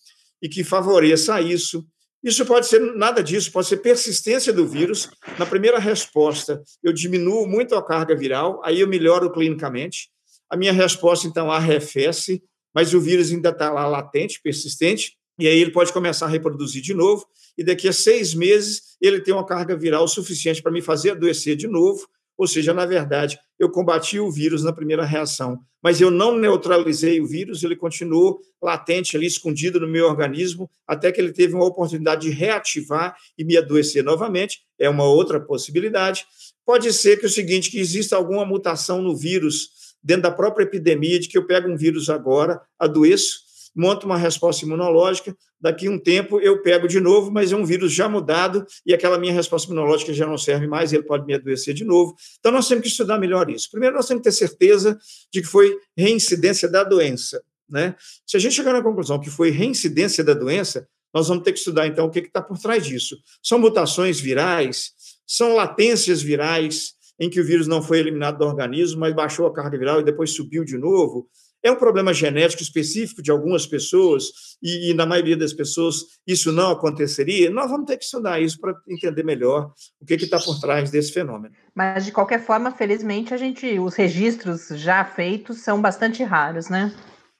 [0.42, 1.86] e que favoreça isso.
[2.22, 5.08] Isso pode ser nada disso, pode ser persistência do vírus.
[5.38, 10.10] Na primeira resposta, eu diminuo muito a carga viral, aí eu melhoro clinicamente.
[10.50, 12.42] A minha resposta, então, arrefece,
[12.74, 16.82] mas o vírus ainda está lá latente, persistente, e aí ele pode começar a reproduzir
[16.82, 17.24] de novo,
[17.56, 21.54] e daqui a seis meses ele tem uma carga viral suficiente para me fazer adoecer
[21.54, 22.06] de novo,
[22.38, 27.20] ou seja, na verdade, eu combati o vírus na primeira reação, mas eu não neutralizei
[27.20, 31.66] o vírus, ele continuou latente ali, escondido no meu organismo, até que ele teve uma
[31.66, 36.24] oportunidade de reativar e me adoecer novamente, é uma outra possibilidade.
[36.64, 39.70] Pode ser que o seguinte, que exista alguma mutação no vírus
[40.00, 44.64] dentro da própria epidemia, de que eu pego um vírus agora, adoeço, monto uma resposta
[44.64, 48.94] imunológica, daqui um tempo eu pego de novo, mas é um vírus já mudado e
[48.94, 52.14] aquela minha resposta imunológica já não serve mais, ele pode me adoecer de novo.
[52.38, 53.70] Então nós temos que estudar melhor isso.
[53.70, 54.98] Primeiro, nós temos que ter certeza
[55.32, 57.42] de que foi reincidência da doença.
[57.68, 57.94] Né?
[58.26, 61.58] Se a gente chegar na conclusão que foi reincidência da doença, nós vamos ter que
[61.58, 63.16] estudar então o que está por trás disso.
[63.42, 64.92] São mutações virais,
[65.26, 69.52] são latências virais, em que o vírus não foi eliminado do organismo, mas baixou a
[69.52, 71.28] carga viral e depois subiu de novo.
[71.62, 74.24] É um problema genético específico de algumas pessoas,
[74.62, 77.50] e, e, na maioria das pessoas isso não aconteceria.
[77.50, 81.12] Nós vamos ter que estudar isso para entender melhor o que está por trás desse
[81.12, 81.54] fenômeno.
[81.74, 86.94] Mas, de qualquer forma, felizmente, a gente, os registros já feitos são bastante raros, né?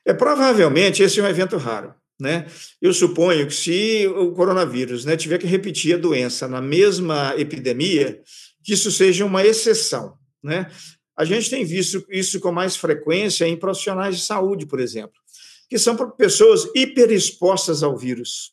[0.04, 1.94] É, provavelmente esse é um evento raro.
[2.20, 2.46] Né?
[2.82, 8.20] Eu suponho que se o coronavírus né, tiver que repetir a doença na mesma epidemia,
[8.64, 10.14] que isso seja uma exceção.
[10.42, 10.68] Né?
[11.18, 15.20] A gente tem visto isso com mais frequência em profissionais de saúde, por exemplo,
[15.68, 18.52] que são pessoas hiperexpostas ao vírus.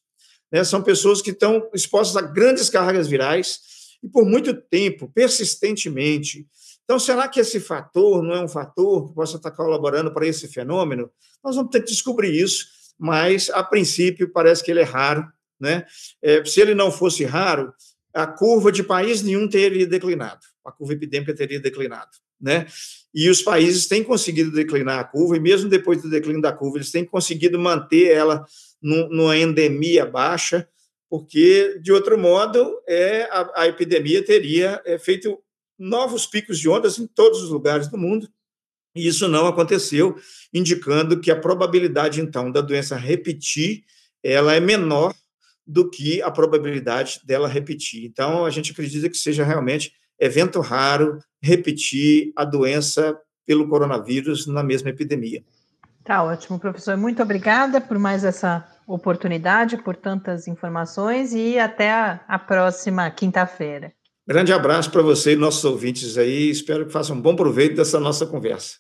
[0.52, 0.64] Né?
[0.64, 3.60] São pessoas que estão expostas a grandes cargas virais
[4.02, 6.48] e por muito tempo, persistentemente.
[6.84, 10.48] Então, será que esse fator não é um fator que possa estar colaborando para esse
[10.48, 11.12] fenômeno?
[11.44, 12.66] Nós vamos ter que descobrir isso,
[12.98, 15.24] mas, a princípio, parece que ele é raro.
[15.60, 15.86] Né?
[16.20, 17.72] É, se ele não fosse raro,
[18.12, 22.68] a curva de país nenhum teria declinado, a curva epidêmica teria declinado né?
[23.14, 26.78] E os países têm conseguido declinar a curva, e mesmo depois do declínio da curva,
[26.78, 28.46] eles têm conseguido manter ela
[28.82, 30.68] numa endemia baixa,
[31.10, 35.40] porque, de outro modo, é, a, a epidemia teria é, feito
[35.78, 38.28] novos picos de ondas em todos os lugares do mundo,
[38.96, 40.16] e isso não aconteceu,
[40.54, 43.84] indicando que a probabilidade, então, da doença repetir,
[44.24, 45.14] ela é menor
[45.68, 48.06] do que a probabilidade dela repetir.
[48.06, 54.64] Então, a gente acredita que seja realmente evento raro, repetir a doença pelo coronavírus na
[54.64, 55.44] mesma epidemia.
[56.04, 56.96] Tá ótimo, professor.
[56.96, 63.92] Muito obrigada por mais essa oportunidade, por tantas informações e até a, a próxima quinta-feira.
[64.28, 66.50] Grande abraço para você e nossos ouvintes aí.
[66.50, 68.78] Espero que façam um bom proveito dessa nossa conversa.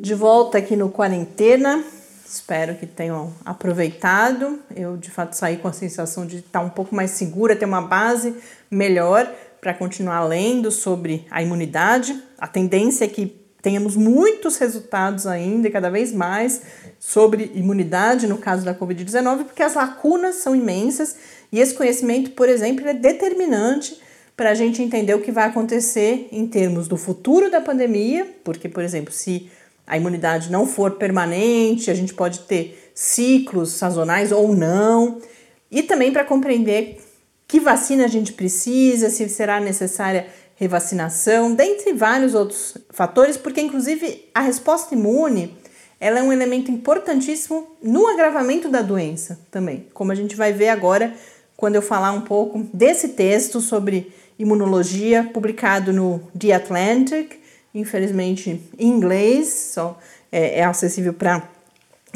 [0.00, 1.84] De volta aqui no Quarentena.
[2.30, 4.60] Espero que tenham aproveitado.
[4.76, 7.82] Eu, de fato, saí com a sensação de estar um pouco mais segura, ter uma
[7.82, 8.36] base
[8.70, 9.28] melhor
[9.60, 12.22] para continuar lendo sobre a imunidade.
[12.38, 16.62] A tendência é que tenhamos muitos resultados ainda e cada vez mais
[17.00, 21.16] sobre imunidade no caso da Covid-19, porque as lacunas são imensas
[21.50, 24.00] e esse conhecimento, por exemplo, é determinante
[24.36, 28.68] para a gente entender o que vai acontecer em termos do futuro da pandemia, porque,
[28.68, 29.50] por exemplo, se
[29.90, 35.20] a imunidade não for permanente, a gente pode ter ciclos sazonais ou não,
[35.68, 37.00] e também para compreender
[37.48, 44.28] que vacina a gente precisa, se será necessária revacinação, dentre vários outros fatores, porque inclusive
[44.32, 45.58] a resposta imune
[45.98, 50.68] ela é um elemento importantíssimo no agravamento da doença também, como a gente vai ver
[50.68, 51.12] agora
[51.56, 57.39] quando eu falar um pouco desse texto sobre imunologia publicado no The Atlantic
[57.74, 59.98] infelizmente em inglês, só
[60.30, 61.48] é, é acessível para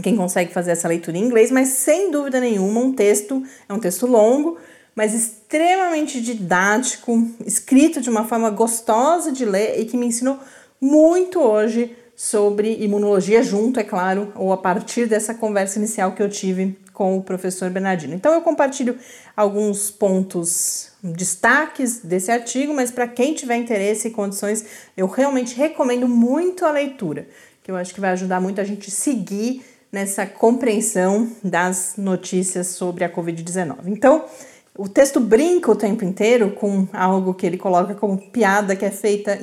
[0.03, 3.79] quem consegue fazer essa leitura em inglês, mas sem dúvida nenhuma um texto é um
[3.79, 4.59] texto longo,
[4.95, 10.39] mas extremamente didático, escrito de uma forma gostosa de ler e que me ensinou
[10.81, 16.29] muito hoje sobre imunologia, junto, é claro, ou a partir dessa conversa inicial que eu
[16.29, 18.15] tive com o professor Bernardino.
[18.15, 18.97] Então, eu compartilho
[19.37, 24.65] alguns pontos, destaques desse artigo, mas para quem tiver interesse e condições,
[24.97, 27.27] eu realmente recomendo muito a leitura,
[27.63, 33.05] que eu acho que vai ajudar muito a gente seguir nessa compreensão das notícias sobre
[33.05, 33.87] a Covid-19.
[33.87, 34.25] Então,
[34.77, 38.91] o texto brinca o tempo inteiro com algo que ele coloca como piada que é
[38.91, 39.39] feita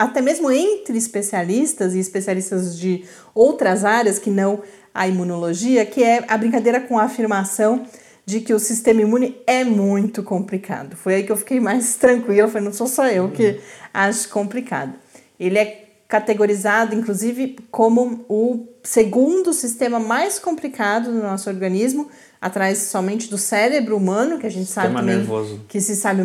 [0.00, 3.04] até mesmo entre especialistas e especialistas de
[3.34, 4.62] outras áreas que não
[4.94, 7.86] a imunologia, que é a brincadeira com a afirmação
[8.24, 10.96] de que o sistema imune é muito complicado.
[10.96, 13.60] Foi aí que eu fiquei mais tranquila, foi não sou só eu que
[13.92, 14.94] acho complicado.
[15.38, 22.08] Ele é categorizado, inclusive, como o segundo sistema mais complicado do nosso organismo,
[22.40, 25.60] atrás somente do cérebro humano, que a gente sistema sabe também nervoso.
[25.68, 26.22] que se sabe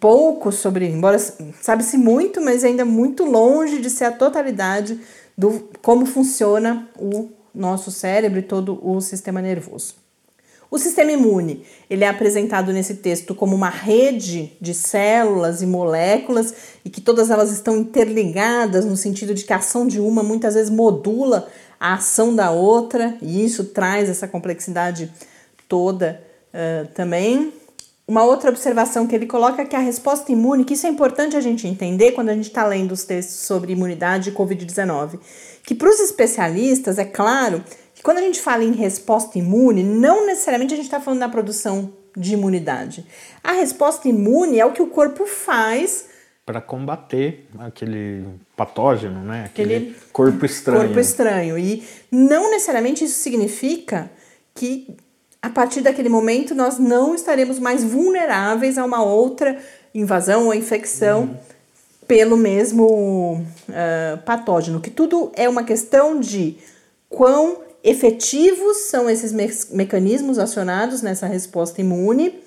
[0.00, 1.18] pouco sobre, embora
[1.60, 4.98] sabe-se muito, mas ainda muito longe de ser a totalidade
[5.36, 10.06] do como funciona o nosso cérebro e todo o sistema nervoso.
[10.68, 16.52] O sistema imune, ele é apresentado nesse texto como uma rede de células e moléculas
[16.84, 20.54] e que todas elas estão interligadas no sentido de que a ação de uma muitas
[20.54, 21.48] vezes modula
[21.78, 25.12] a ação da outra e isso traz essa complexidade
[25.68, 26.20] toda
[26.52, 27.52] uh, também.
[28.08, 31.36] Uma outra observação que ele coloca é que a resposta imune, que isso é importante
[31.36, 35.18] a gente entender quando a gente está lendo os textos sobre imunidade e Covid-19,
[35.64, 40.24] que para os especialistas, é claro, que quando a gente fala em resposta imune, não
[40.24, 43.04] necessariamente a gente está falando da produção de imunidade.
[43.42, 46.06] A resposta imune é o que o corpo faz
[46.46, 48.24] para combater aquele
[48.56, 49.46] patógeno, né?
[49.46, 50.84] Aquele, aquele corpo estranho.
[50.84, 51.58] Corpo estranho.
[51.58, 54.08] E não necessariamente isso significa
[54.54, 54.96] que
[55.46, 59.56] a partir daquele momento nós não estaremos mais vulneráveis a uma outra
[59.94, 61.36] invasão ou infecção uhum.
[62.04, 66.56] pelo mesmo uh, patógeno, que tudo é uma questão de
[67.08, 72.42] quão efetivos são esses me mecanismos acionados nessa resposta imune,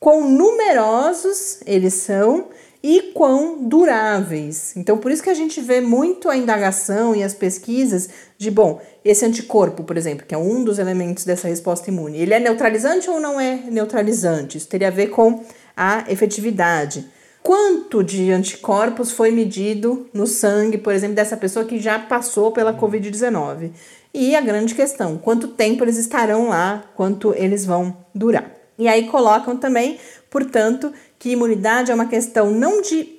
[0.00, 2.48] quão numerosos eles são
[2.82, 4.74] e quão duráveis.
[4.76, 8.08] Então, por isso que a gente vê muito a indagação e as pesquisas
[8.38, 12.34] de, bom, esse anticorpo, por exemplo, que é um dos elementos dessa resposta imune, ele
[12.34, 14.56] é neutralizante ou não é neutralizante?
[14.56, 15.44] Isso teria a ver com
[15.76, 17.06] a efetividade.
[17.42, 22.74] Quanto de anticorpos foi medido no sangue, por exemplo, dessa pessoa que já passou pela
[22.74, 23.70] Covid-19?
[24.12, 28.50] E a grande questão, quanto tempo eles estarão lá, quanto eles vão durar.
[28.76, 33.14] E aí colocam também, portanto, que imunidade é uma questão não de,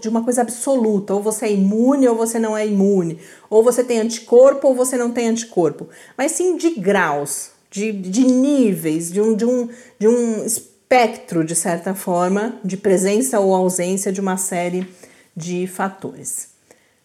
[0.00, 3.18] de uma coisa absoluta, ou você é imune ou você não é imune,
[3.50, 8.24] ou você tem anticorpo ou você não tem anticorpo, mas sim de graus, de, de
[8.24, 9.68] níveis, de um, de, um,
[9.98, 14.88] de um espectro, de certa forma, de presença ou ausência de uma série
[15.36, 16.48] de fatores.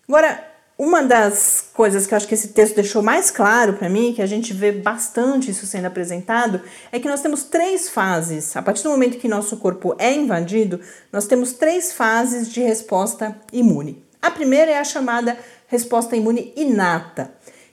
[0.08, 4.14] Agora, uma das coisas que eu acho que esse texto deixou mais claro para mim,
[4.14, 6.62] que a gente vê bastante isso sendo apresentado,
[6.92, 8.56] é que nós temos três fases.
[8.58, 10.82] A partir do momento que nosso corpo é invadido,
[11.14, 14.04] nós temos três fases de resposta imune.
[14.22, 17.32] A primeira é a chamada resposta imune inata,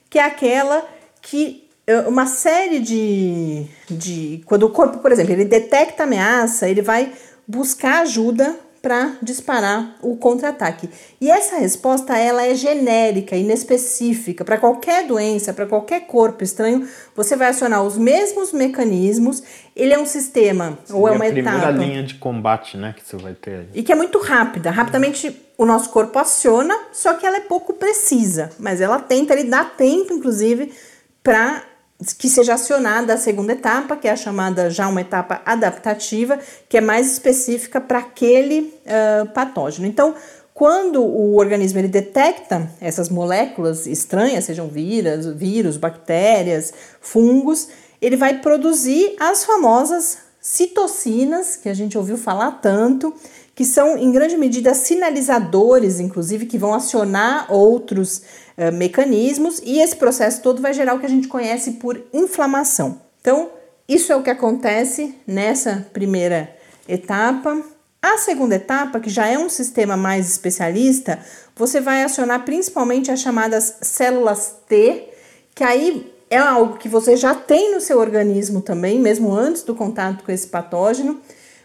[0.09, 0.87] que é aquela
[1.21, 4.43] que eh, uma série de, de.
[4.45, 7.11] Quando o corpo, por exemplo, ele detecta ameaça, ele vai
[7.45, 10.89] buscar ajuda para disparar o contra-ataque.
[11.21, 14.43] E essa resposta ela é genérica, inespecífica.
[14.43, 19.41] Para qualquer doença, para qualquer corpo estranho, você vai acionar os mesmos mecanismos.
[19.73, 21.59] Ele é um sistema ou é uma a etapa.
[21.59, 23.67] primeira linha de combate, né, que você vai ter.
[23.73, 24.69] E que é muito rápida.
[24.69, 29.45] Rapidamente o nosso corpo aciona, só que ela é pouco precisa, mas ela tenta, ele
[29.45, 30.73] dá tempo, inclusive,
[31.23, 31.63] para
[32.17, 36.77] que seja acionada a segunda etapa, que é a chamada já uma etapa adaptativa, que
[36.77, 39.87] é mais específica para aquele uh, patógeno.
[39.87, 40.15] Então,
[40.53, 47.69] quando o organismo ele detecta essas moléculas estranhas, sejam vírus, vírus, bactérias, fungos,
[48.01, 53.13] ele vai produzir as famosas citocinas, que a gente ouviu falar tanto,
[53.55, 58.21] que são em grande medida sinalizadores, inclusive, que vão acionar outros
[58.57, 63.01] uh, mecanismos, e esse processo todo vai gerar o que a gente conhece por inflamação.
[63.21, 63.51] Então,
[63.87, 66.55] isso é o que acontece nessa primeira
[66.87, 67.61] etapa.
[68.01, 71.19] A segunda etapa, que já é um sistema mais especialista,
[71.55, 75.09] você vai acionar principalmente as chamadas células T,
[75.53, 79.75] que aí é algo que você já tem no seu organismo também, mesmo antes do
[79.75, 81.21] contato com esse patógeno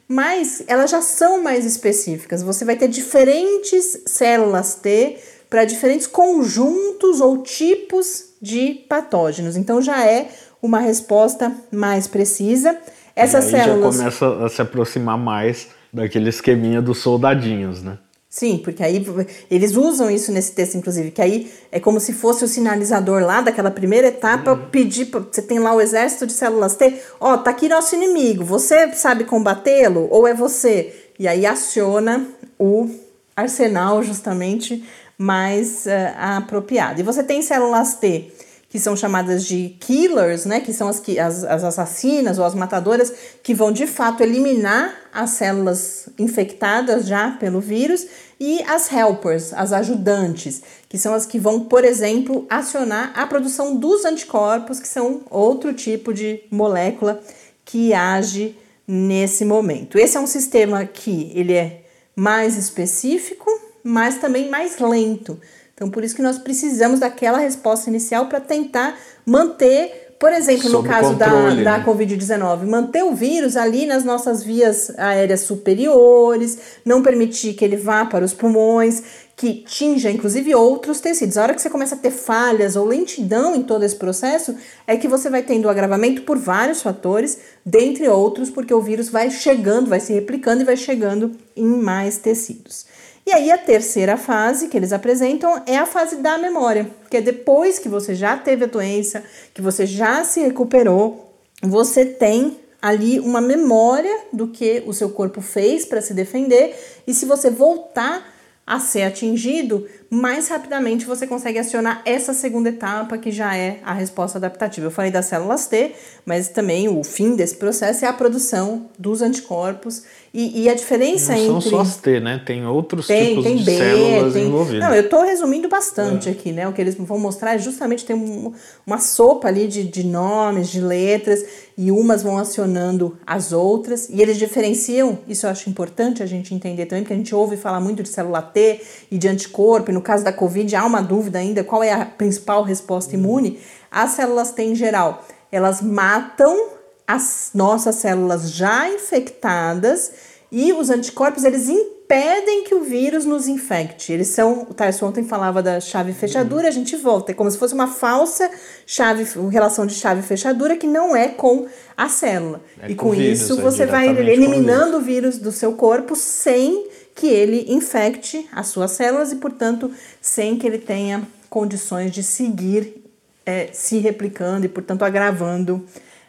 [0.08, 2.42] mas elas já são mais específicas.
[2.42, 5.18] Você vai ter diferentes células T
[5.50, 9.56] para diferentes conjuntos ou tipos de patógenos.
[9.56, 10.30] Então já é
[10.62, 12.78] uma resposta mais precisa.
[13.14, 17.98] Essas e células já começa a se aproximar mais daquele esqueminha dos soldadinhos, né?
[18.30, 19.02] Sim, porque aí
[19.50, 23.40] eles usam isso nesse texto, inclusive, que aí é como se fosse o sinalizador lá
[23.40, 24.68] daquela primeira etapa, uhum.
[24.70, 28.44] pedir, você tem lá o exército de células T, ó, oh, tá aqui nosso inimigo,
[28.44, 30.94] você sabe combatê-lo ou é você?
[31.18, 32.90] E aí aciona o
[33.34, 34.84] arsenal justamente
[35.16, 37.00] mais uh, apropriado.
[37.00, 38.30] E você tem células T
[38.68, 43.12] que são chamadas de killers, né, que são as, as, as assassinas ou as matadoras,
[43.42, 48.06] que vão de fato eliminar as células infectadas já pelo vírus,
[48.38, 53.74] e as helpers, as ajudantes, que são as que vão, por exemplo, acionar a produção
[53.74, 57.20] dos anticorpos, que são outro tipo de molécula
[57.64, 58.56] que age
[58.86, 59.98] nesse momento.
[59.98, 61.82] Esse é um sistema que ele é
[62.14, 63.50] mais específico,
[63.82, 65.40] mas também mais lento.
[65.78, 70.82] Então, por isso que nós precisamos daquela resposta inicial para tentar manter, por exemplo, Sob
[70.82, 71.78] no caso controle, da, né?
[71.78, 77.76] da Covid-19, manter o vírus ali nas nossas vias aéreas superiores, não permitir que ele
[77.76, 79.04] vá para os pulmões,
[79.36, 81.38] que tinja inclusive outros tecidos.
[81.38, 84.96] A hora que você começa a ter falhas ou lentidão em todo esse processo, é
[84.96, 89.88] que você vai tendo agravamento por vários fatores, dentre outros, porque o vírus vai chegando,
[89.88, 92.84] vai se replicando e vai chegando em mais tecidos.
[93.28, 97.20] E aí a terceira fase que eles apresentam é a fase da memória, que é
[97.20, 99.22] depois que você já teve a doença,
[99.52, 101.30] que você já se recuperou,
[101.62, 106.74] você tem ali uma memória do que o seu corpo fez para se defender,
[107.06, 108.34] e se você voltar
[108.66, 113.92] a ser atingido, mais rapidamente você consegue acionar essa segunda etapa, que já é a
[113.92, 114.86] resposta adaptativa.
[114.86, 115.92] Eu falei das células T,
[116.24, 120.04] mas também o fim desse processo é a produção dos anticorpos.
[120.32, 121.52] E, e a diferença Não entre.
[121.52, 122.40] São só as T, né?
[122.44, 124.46] Tem outros tem, tipos tem de B, células tem...
[124.46, 124.80] envolvidas.
[124.80, 126.32] Não, eu estou resumindo bastante é.
[126.32, 126.68] aqui, né?
[126.68, 128.52] O que eles vão mostrar é justamente tem um,
[128.86, 131.44] uma sopa ali de, de nomes, de letras,
[131.78, 134.08] e umas vão acionando as outras.
[134.10, 137.56] E eles diferenciam, isso eu acho importante a gente entender também, porque a gente ouve
[137.56, 138.80] falar muito de célula T
[139.10, 142.62] e de anticorpo, no caso da Covid há uma dúvida ainda qual é a principal
[142.62, 143.58] resposta imune.
[143.90, 146.70] As células T em geral, elas matam
[147.04, 150.12] as nossas células já infectadas
[150.52, 154.12] e os anticorpos eles impedem que o vírus nos infecte.
[154.12, 157.58] Eles são, o Tarso ontem falava da chave fechadura, a gente volta, é como se
[157.58, 158.48] fosse uma falsa
[158.86, 162.62] chave, relação de chave fechadura que não é com a célula.
[162.80, 165.72] É e com, com isso vírus, é você é vai eliminando o vírus do seu
[165.72, 166.86] corpo sem
[167.18, 169.90] que ele infecte as suas células e, portanto,
[170.22, 173.04] sem que ele tenha condições de seguir
[173.44, 175.84] é, se replicando e, portanto, agravando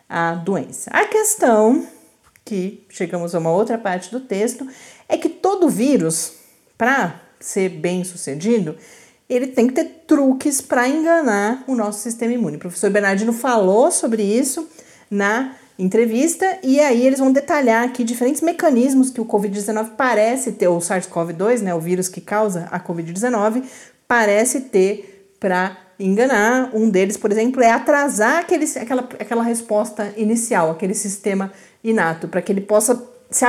[0.09, 0.89] a doença.
[0.91, 1.87] A questão
[2.43, 4.67] que chegamos a uma outra parte do texto
[5.07, 6.33] é que todo vírus,
[6.75, 8.75] para ser bem sucedido,
[9.29, 12.57] ele tem que ter truques para enganar o nosso sistema imune.
[12.57, 14.67] O professor Bernardino falou sobre isso
[15.11, 20.67] na entrevista e aí eles vão detalhar aqui diferentes mecanismos que o COVID-19 parece ter,
[20.67, 23.63] o SARS-CoV-2, né, o vírus que causa a COVID-19,
[24.05, 26.71] parece ter para enganar.
[26.73, 31.51] Um deles, por exemplo, é atrasar aquele, aquela, aquela resposta inicial, aquele sistema
[31.81, 33.01] inato, para que ele possa
[33.31, 33.45] se,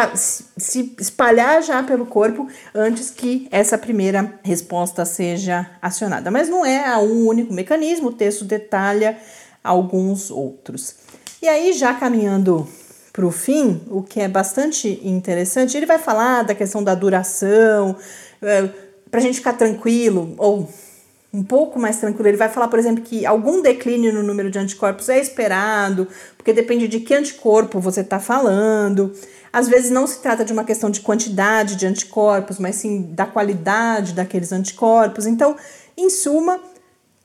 [0.57, 6.31] se espalhar já pelo corpo antes que essa primeira resposta seja acionada.
[6.31, 9.19] Mas não é um único mecanismo, o texto detalha
[9.65, 10.97] alguns outros.
[11.43, 12.69] E aí, já caminhando
[13.13, 17.97] para o fim, o que é bastante interessante, ele vai falar da questão da duração,
[18.43, 18.69] é,
[19.11, 20.69] para a gente ficar tranquilo, ou
[21.33, 22.29] um pouco mais tranquilo.
[22.29, 26.53] Ele vai falar, por exemplo, que algum declínio no número de anticorpos é esperado, porque
[26.53, 29.13] depende de que anticorpo você está falando.
[29.53, 33.27] Às vezes não se trata de uma questão de quantidade de anticorpos, mas sim da
[33.27, 35.27] qualidade daqueles anticorpos.
[35.27, 35.57] Então,
[35.97, 36.61] em suma,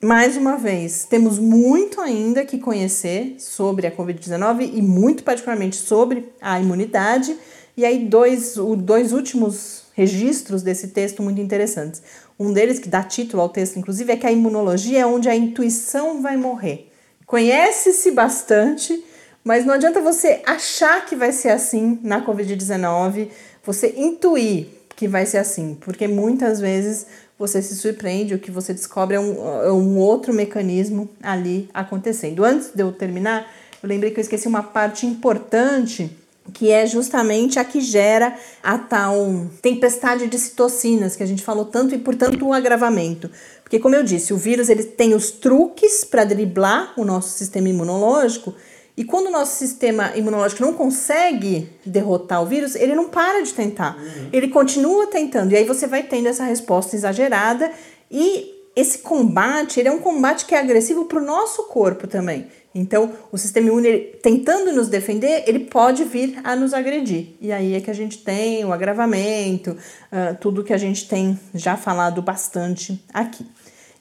[0.06, 6.32] mais uma vez, temos muito ainda que conhecer sobre a Covid-19 e muito particularmente sobre
[6.40, 7.36] a imunidade.
[7.76, 12.04] E aí, dois, dois últimos registros desse texto muito interessantes.
[12.40, 15.36] Um deles, que dá título ao texto, inclusive, é que a imunologia é onde a
[15.36, 16.92] intuição vai morrer.
[17.26, 19.04] Conhece-se bastante,
[19.44, 23.30] mas não adianta você achar que vai ser assim na Covid-19,
[23.64, 27.06] você intuir que vai ser assim, porque muitas vezes
[27.38, 32.44] você se surpreende, o que você descobre é um, é um outro mecanismo ali acontecendo.
[32.44, 33.52] Antes de eu terminar,
[33.84, 36.10] eu lembrei que eu esqueci uma parte importante
[36.54, 41.66] que é justamente a que gera a tal tempestade de citocinas que a gente falou
[41.66, 43.30] tanto e portanto o agravamento.
[43.64, 47.68] Porque como eu disse, o vírus ele tem os truques para driblar o nosso sistema
[47.68, 48.54] imunológico
[48.98, 53.54] e quando o nosso sistema imunológico não consegue derrotar o vírus, ele não para de
[53.54, 53.98] tentar.
[53.98, 54.30] Uhum.
[54.32, 57.72] Ele continua tentando e aí você vai tendo essa resposta exagerada
[58.10, 62.48] e esse combate, ele é um combate que é agressivo para o nosso corpo também.
[62.74, 67.30] Então, o sistema imune, tentando nos defender, ele pode vir a nos agredir.
[67.40, 71.40] E aí é que a gente tem o agravamento, uh, tudo que a gente tem
[71.54, 73.46] já falado bastante aqui.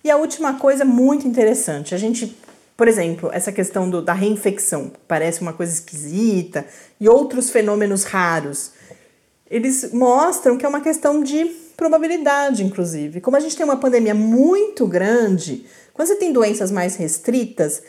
[0.03, 2.37] E a última coisa muito interessante, a gente,
[2.77, 6.67] por exemplo, essa questão do, da reinfecção, parece uma coisa esquisita,
[7.01, 8.73] e outros fenômenos raros,
[9.49, 11.45] eles mostram que é uma questão de
[11.77, 13.21] probabilidade, inclusive.
[13.21, 17.83] Como a gente tem uma pandemia muito grande, quando você tem doenças mais restritas,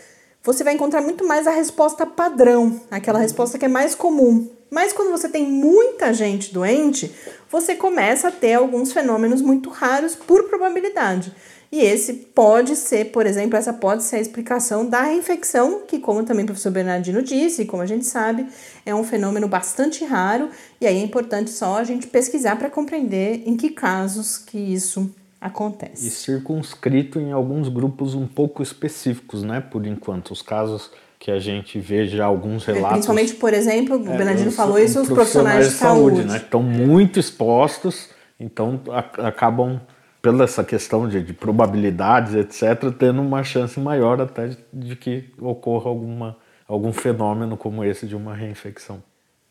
[0.44, 4.48] você vai encontrar muito mais a resposta padrão, aquela resposta que é mais comum.
[4.70, 7.12] Mas quando você tem muita gente doente,
[7.50, 11.34] você começa a ter alguns fenômenos muito raros por probabilidade.
[11.72, 16.24] E esse pode ser, por exemplo, essa pode ser a explicação da reinfecção, que, como
[16.24, 18.46] também o professor Bernardino disse, e como a gente sabe,
[18.86, 20.50] é um fenômeno bastante raro,
[20.80, 25.14] e aí é importante só a gente pesquisar para compreender em que casos que isso
[25.42, 26.08] acontece.
[26.08, 29.62] E circunscrito em alguns grupos um pouco específicos, né?
[29.62, 30.90] Por enquanto, os casos
[31.20, 32.94] que a gente vê já alguns é, relatos.
[32.94, 36.38] Principalmente, por exemplo, o é, Bernardino falou isso, os profissionais, profissionais de saúde, saúde né?
[36.38, 38.10] Estão muito expostos,
[38.40, 38.80] então
[39.18, 39.80] acabam
[40.26, 45.30] pela essa questão de, de, probabilidades, etc., tendo uma chance maior até de, de que
[45.40, 46.36] ocorra alguma,
[46.68, 49.04] algum fenômeno como esse de uma reinfecção.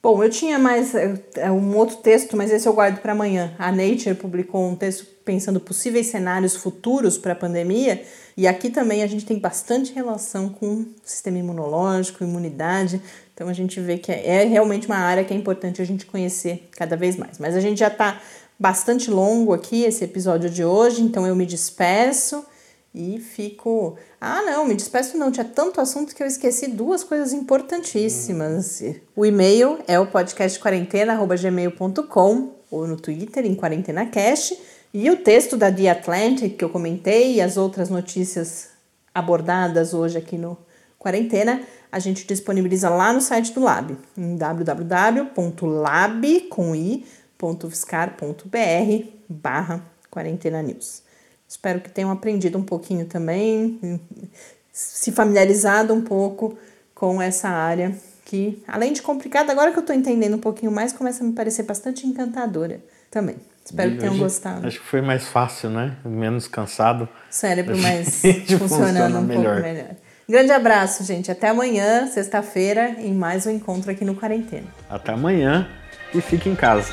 [0.03, 3.55] Bom, eu tinha mais é, é, um outro texto, mas esse eu guardo para amanhã.
[3.57, 8.03] A Nature publicou um texto pensando possíveis cenários futuros para a pandemia,
[8.37, 13.01] e aqui também a gente tem bastante relação com o sistema imunológico, imunidade.
[13.33, 16.05] Então a gente vê que é, é realmente uma área que é importante a gente
[16.05, 17.39] conhecer cada vez mais.
[17.39, 18.21] Mas a gente já está
[18.59, 22.45] bastante longo aqui esse episódio de hoje, então eu me despeço
[22.95, 23.99] e fico.
[24.21, 25.33] Ah, não, me despeço não.
[25.33, 28.81] Tinha tanto assunto que eu esqueci duas coisas importantíssimas.
[29.17, 34.57] O e-mail é o podcastquarentena.gmail.com ou no Twitter, em QuarentenaCast.
[34.93, 38.69] E o texto da The Atlantic que eu comentei e as outras notícias
[39.13, 40.57] abordadas hoje aqui no
[40.99, 44.37] Quarentena, a gente disponibiliza lá no site do Lab, em
[47.45, 51.03] www.lab.fiscar.br barra quarentena news.
[51.47, 54.01] Espero que tenham aprendido um pouquinho também,
[54.73, 56.57] se familiarizado um pouco
[56.95, 60.93] com essa área que, além de complicada, agora que eu estou entendendo um pouquinho mais,
[60.93, 62.81] começa a me parecer bastante encantadora
[63.11, 63.37] também.
[63.65, 64.67] Espero que tenham gostado.
[64.67, 65.97] Acho que foi mais fácil, né?
[66.05, 67.09] Menos cansado.
[67.31, 68.23] Cérebro mais
[68.59, 69.55] funcionando um melhor.
[69.55, 69.97] pouco melhor.
[70.29, 71.31] Grande abraço, gente.
[71.31, 74.67] Até amanhã, sexta-feira, em mais um encontro aqui no Quarentena.
[74.89, 75.69] Até amanhã
[76.15, 76.93] e fique em casa.